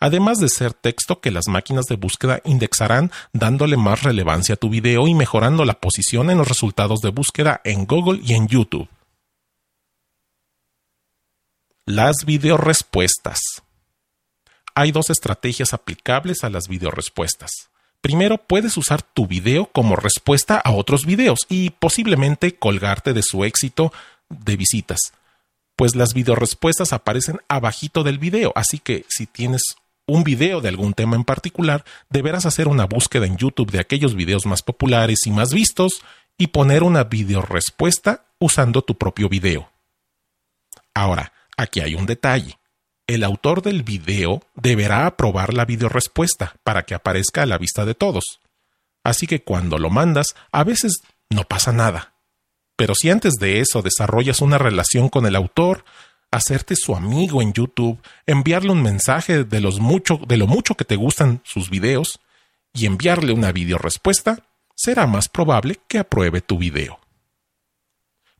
Además 0.00 0.38
de 0.38 0.48
ser 0.48 0.72
texto 0.74 1.20
que 1.20 1.30
las 1.30 1.48
máquinas 1.48 1.86
de 1.86 1.96
búsqueda 1.96 2.40
indexarán 2.44 3.10
dándole 3.32 3.76
más 3.76 4.02
relevancia 4.02 4.54
a 4.54 4.58
tu 4.58 4.68
video 4.68 5.08
y 5.08 5.14
mejorando 5.14 5.64
la 5.64 5.74
posición 5.74 6.30
en 6.30 6.38
los 6.38 6.48
resultados 6.48 7.00
de 7.00 7.10
búsqueda 7.10 7.60
en 7.64 7.86
Google 7.86 8.20
y 8.22 8.34
en 8.34 8.48
YouTube. 8.48 8.88
Las 11.84 12.24
videorespuestas 12.24 13.62
hay 14.74 14.92
dos 14.92 15.10
estrategias 15.10 15.72
aplicables 15.72 16.44
a 16.44 16.50
las 16.50 16.68
videorespuestas. 16.68 17.70
Primero, 18.00 18.38
puedes 18.38 18.76
usar 18.76 19.02
tu 19.02 19.26
video 19.26 19.66
como 19.66 19.96
respuesta 19.96 20.58
a 20.58 20.72
otros 20.72 21.06
videos 21.06 21.40
y 21.48 21.70
posiblemente 21.70 22.56
colgarte 22.56 23.12
de 23.12 23.22
su 23.22 23.44
éxito 23.44 23.92
de 24.28 24.56
visitas. 24.56 25.12
Pues 25.76 25.96
las 25.96 26.14
videorespuestas 26.14 26.92
aparecen 26.92 27.40
abajito 27.48 28.02
del 28.04 28.18
video, 28.18 28.52
así 28.54 28.78
que 28.78 29.04
si 29.08 29.26
tienes 29.26 29.62
un 30.06 30.24
video 30.24 30.60
de 30.60 30.68
algún 30.68 30.94
tema 30.94 31.16
en 31.16 31.24
particular, 31.24 31.84
deberás 32.10 32.46
hacer 32.46 32.68
una 32.68 32.84
búsqueda 32.84 33.26
en 33.26 33.36
YouTube 33.36 33.70
de 33.70 33.80
aquellos 33.80 34.14
videos 34.14 34.46
más 34.46 34.62
populares 34.62 35.26
y 35.26 35.30
más 35.30 35.52
vistos 35.52 36.02
y 36.36 36.48
poner 36.48 36.82
una 36.82 37.04
videorespuesta 37.04 38.26
usando 38.38 38.82
tu 38.82 38.96
propio 38.96 39.28
video. 39.28 39.70
Ahora, 40.94 41.32
aquí 41.56 41.80
hay 41.80 41.94
un 41.94 42.06
detalle 42.06 42.58
el 43.06 43.24
autor 43.24 43.62
del 43.62 43.82
video 43.82 44.42
deberá 44.54 45.06
aprobar 45.06 45.52
la 45.54 45.64
videorespuesta 45.64 46.54
para 46.62 46.84
que 46.84 46.94
aparezca 46.94 47.42
a 47.42 47.46
la 47.46 47.58
vista 47.58 47.84
de 47.84 47.94
todos. 47.94 48.40
Así 49.04 49.26
que 49.26 49.42
cuando 49.42 49.78
lo 49.78 49.90
mandas, 49.90 50.34
a 50.52 50.64
veces 50.64 51.02
no 51.28 51.44
pasa 51.44 51.72
nada. 51.72 52.11
Pero 52.76 52.94
si 52.94 53.10
antes 53.10 53.34
de 53.34 53.60
eso 53.60 53.82
desarrollas 53.82 54.40
una 54.40 54.58
relación 54.58 55.08
con 55.08 55.26
el 55.26 55.36
autor, 55.36 55.84
hacerte 56.32 56.74
su 56.76 56.96
amigo 56.96 57.42
en 57.42 57.52
YouTube, 57.52 58.00
enviarle 58.26 58.72
un 58.72 58.82
mensaje 58.82 59.44
de, 59.44 59.60
lo 59.60 59.70
mucho 59.70 60.74
que 60.76 60.84
te 60.84 60.96
gustan 60.96 61.42
sus 61.44 61.70
videos 61.70 62.20
y 62.72 62.86
enviarle 62.86 63.32
una 63.32 63.52
videorespuesta, 63.52 64.42
será 64.74 65.06
más 65.06 65.28
probable 65.28 65.78
que 65.86 65.98
apruebe 65.98 66.40
tu 66.40 66.58
video. 66.58 66.98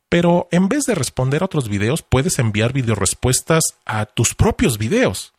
Pero 0.09 0.47
en 0.51 0.69
vez 0.69 0.85
de 0.85 0.95
responder 0.95 1.41
a 1.41 1.45
otros 1.45 1.69
videos, 1.69 2.01
puedes 2.01 2.37
enviar 2.39 2.73
videorespuestas 2.73 3.63
a 3.85 4.05
tus 4.05 4.35
propios 4.35 4.77
videos. 4.77 5.33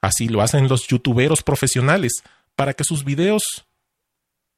Así 0.00 0.28
lo 0.28 0.42
hacen 0.42 0.68
los 0.68 0.86
youtuberos 0.88 1.42
profesionales 1.42 2.24
para 2.56 2.74
que 2.74 2.84
sus 2.84 3.04
videos 3.04 3.64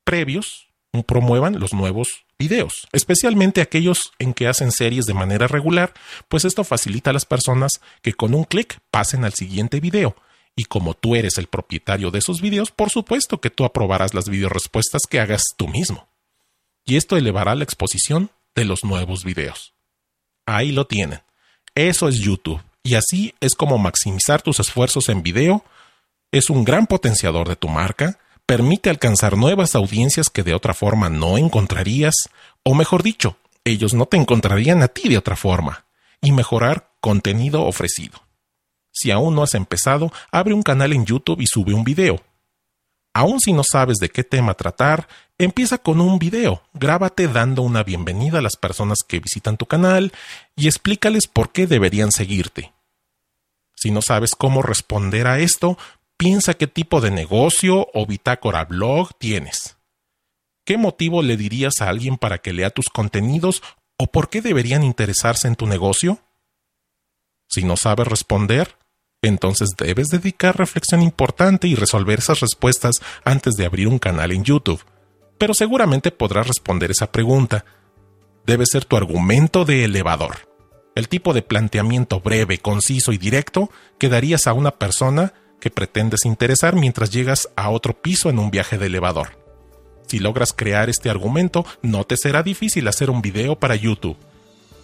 previos 0.05 0.69
promuevan 1.03 1.59
los 1.59 1.73
nuevos 1.73 2.25
videos, 2.39 2.87
especialmente 2.93 3.61
aquellos 3.61 4.13
en 4.19 4.35
que 4.35 4.47
hacen 4.47 4.73
series 4.73 5.07
de 5.07 5.15
manera 5.15 5.47
regular, 5.47 5.93
pues 6.29 6.45
esto 6.45 6.65
facilita 6.65 7.11
a 7.11 7.13
las 7.13 7.25
personas 7.25 7.81
que 8.03 8.15
con 8.15 8.35
un 8.35 8.45
clic 8.45 8.79
pasen 8.91 9.25
al 9.25 9.35
siguiente 9.35 9.81
video. 9.81 10.17
Y 10.57 10.65
como 10.65 10.95
tú 10.95 11.17
eres 11.17 11.39
el 11.39 11.49
propietario 11.49 12.11
de 12.11 12.21
esos 12.21 12.41
videos, 12.41 12.71
por 12.71 12.91
supuesto 12.91 13.41
que 13.41 13.51
tú 13.51 13.65
aprobarás 13.65 14.15
las 14.15 14.29
videorespuestas 14.29 15.03
que 15.09 15.19
hagas 15.19 15.43
tú 15.57 15.67
mismo. 15.67 16.07
Y 16.85 16.97
esto 16.97 17.17
elevará 17.17 17.55
la 17.55 17.65
exposición 17.65 18.31
de 18.55 18.65
los 18.65 18.85
nuevos 18.85 19.25
videos. 19.25 19.75
Ahí 20.47 20.71
lo 20.71 20.87
tienen. 20.87 21.21
Eso 21.75 22.09
es 22.09 22.19
YouTube. 22.19 22.63
Y 22.85 22.95
así 22.95 23.35
es 23.41 23.55
como 23.55 23.79
maximizar 23.79 24.43
tus 24.43 24.61
esfuerzos 24.61 25.09
en 25.09 25.23
video. 25.23 25.65
Es 26.31 26.51
un 26.51 26.65
gran 26.65 26.87
potenciador 26.87 27.49
de 27.49 27.57
tu 27.57 27.69
marca, 27.69 28.19
permite 28.47 28.91
alcanzar 28.91 29.37
nuevas 29.37 29.75
audiencias 29.75 30.29
que 30.31 30.43
de 30.43 30.55
otra 30.55 30.75
forma 30.75 31.09
no 31.09 31.39
encontrarías, 31.39 32.15
o 32.63 32.75
mejor 32.75 33.03
dicho, 33.03 33.37
ellos 33.65 33.95
no 33.95 34.07
te 34.07 34.17
encontrarían 34.17 34.83
a 34.83 34.89
ti 34.89 35.09
de 35.09 35.19
otra 35.19 35.37
forma, 35.37 35.87
y 36.21 36.33
mejorar 36.33 36.91
contenido 37.01 37.65
ofrecido. 37.65 38.21
Si 38.93 39.11
aún 39.11 39.35
no 39.35 39.43
has 39.43 39.55
empezado, 39.55 40.13
abre 40.31 40.55
un 40.55 40.63
canal 40.63 40.93
en 40.93 41.05
YouTube 41.05 41.41
y 41.41 41.47
sube 41.47 41.75
un 41.75 41.85
video. 41.85 42.23
Aun 43.13 43.41
si 43.41 43.53
no 43.53 43.63
sabes 43.65 43.99
de 43.99 44.09
qué 44.09 44.25
tema 44.25 44.55
tratar, 44.55 45.09
empieza 45.39 45.79
con 45.79 46.01
un 46.01 46.19
video. 46.19 46.63
Grábate 46.75 47.29
dando 47.29 47.63
una 47.63 47.83
bienvenida 47.83 48.39
a 48.39 48.43
las 48.43 48.57
personas 48.57 49.01
que 49.07 49.21
visitan 49.21 49.57
tu 49.57 49.67
canal 49.67 50.13
y 50.57 50.67
explícales 50.67 51.27
por 51.27 51.53
qué 51.53 51.67
deberían 51.67 52.13
seguirte. 52.13 52.73
Si 53.77 53.91
no 53.91 54.03
sabes 54.03 54.35
cómo 54.35 54.63
responder 54.63 55.27
a 55.27 55.39
esto, 55.41 55.79
piensa 56.25 56.55
qué 56.55 56.67
tipo 56.67 57.03
de 57.03 57.11
negocio 57.11 57.89
o 57.93 58.07
bitácora 58.07 58.65
blog 58.65 59.11
tienes. 59.19 59.77
¿Qué 60.65 60.79
motivo 60.79 61.21
le 61.21 61.37
dirías 61.37 61.83
a 61.83 61.91
alguien 61.91 62.17
para 62.17 62.39
que 62.39 62.55
lea 62.55 62.71
tus 62.71 62.89
contenidos 62.89 63.63
o 63.99 64.07
por 64.07 64.31
qué 64.31 64.41
deberían 64.41 64.85
interesarse 64.85 65.49
en 65.49 65.55
tu 65.55 65.67
negocio? 65.67 66.21
Si 67.47 67.63
no 67.63 67.77
sabes 67.77 68.09
responder, 68.09 68.79
entonces 69.21 69.69
debes 69.77 70.09
dedicar 70.09 70.57
reflexión 70.57 71.03
importante 71.03 71.69
y 71.69 71.75
resolver 71.75 72.21
esas 72.21 72.41
respuestas 72.41 73.03
antes 73.27 73.57
de 73.57 73.67
abrir 73.67 73.89
un 73.89 73.99
canal 73.99 74.33
en 74.33 74.45
YouTube. 74.45 74.83
Pero 75.37 75.53
seguramente 75.53 76.11
podrás 76.11 76.47
responder 76.47 76.91
esa 76.91 77.13
pregunta. 77.13 77.67
Debe 78.47 78.65
ser 78.65 78.87
tu 78.87 78.97
argumento 78.97 79.67
de 79.67 79.85
elevador. 79.85 80.49
El 80.95 81.11
tipo 81.11 81.35
de 81.35 81.43
planteamiento 81.43 82.21
breve, 82.21 82.57
conciso 82.61 83.13
y 83.13 83.19
directo 83.19 83.71
que 83.99 84.09
darías 84.09 84.47
a 84.47 84.55
una 84.55 84.71
persona 84.71 85.35
que 85.65 85.71
pretendes 85.71 86.27
interesar 86.27 86.77
mientras 86.77 87.11
llegas 87.11 87.49
a 87.57 87.71
otro 87.71 87.95
piso 87.95 88.29
en 88.29 88.39
un 88.39 88.51
viaje 88.51 88.77
de 88.77 88.85
elevador. 88.85 89.39
Si 90.07 90.19
logras 90.19 90.53
crear 90.53 90.91
este 90.91 91.09
argumento, 91.09 91.65
no 91.81 92.05
te 92.05 92.19
será 92.19 92.43
difícil 92.43 92.87
hacer 92.87 93.09
un 93.09 93.23
video 93.23 93.59
para 93.59 93.75
YouTube. 93.75 94.19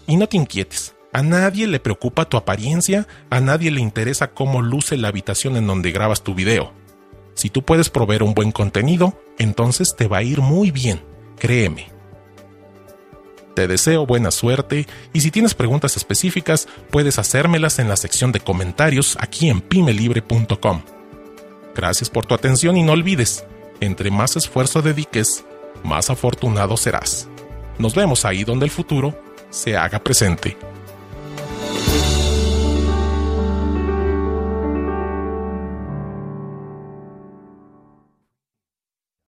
Y 0.06 0.16
no 0.16 0.26
te 0.26 0.38
inquietes, 0.38 0.94
a 1.12 1.22
nadie 1.22 1.66
le 1.66 1.80
preocupa 1.80 2.30
tu 2.30 2.38
apariencia, 2.38 3.06
a 3.28 3.40
nadie 3.40 3.70
le 3.70 3.82
interesa 3.82 4.28
cómo 4.28 4.62
luce 4.62 4.96
la 4.96 5.08
habitación 5.08 5.58
en 5.58 5.66
donde 5.66 5.92
grabas 5.92 6.22
tu 6.22 6.34
video. 6.34 6.72
Si 7.34 7.50
tú 7.50 7.62
puedes 7.62 7.90
proveer 7.90 8.22
un 8.22 8.32
buen 8.32 8.50
contenido, 8.50 9.20
entonces 9.38 9.94
te 9.94 10.08
va 10.08 10.16
a 10.16 10.22
ir 10.22 10.40
muy 10.40 10.70
bien, 10.70 11.02
créeme. 11.38 11.88
Te 13.54 13.66
deseo 13.66 14.06
buena 14.06 14.30
suerte 14.30 14.86
y 15.12 15.20
si 15.20 15.30
tienes 15.30 15.54
preguntas 15.54 15.96
específicas 15.96 16.68
puedes 16.90 17.18
hacérmelas 17.18 17.78
en 17.78 17.88
la 17.88 17.96
sección 17.96 18.32
de 18.32 18.40
comentarios 18.40 19.16
aquí 19.20 19.50
en 19.50 19.60
pimelibre.com. 19.60 20.82
Gracias 21.74 22.10
por 22.10 22.26
tu 22.26 22.34
atención 22.34 22.76
y 22.76 22.82
no 22.82 22.92
olvides, 22.92 23.44
entre 23.80 24.10
más 24.10 24.36
esfuerzo 24.36 24.82
dediques, 24.82 25.44
más 25.82 26.10
afortunado 26.10 26.76
serás. 26.76 27.28
Nos 27.78 27.94
vemos 27.94 28.24
ahí 28.24 28.44
donde 28.44 28.66
el 28.66 28.70
futuro 28.70 29.18
se 29.50 29.76
haga 29.76 29.98
presente. 29.98 30.56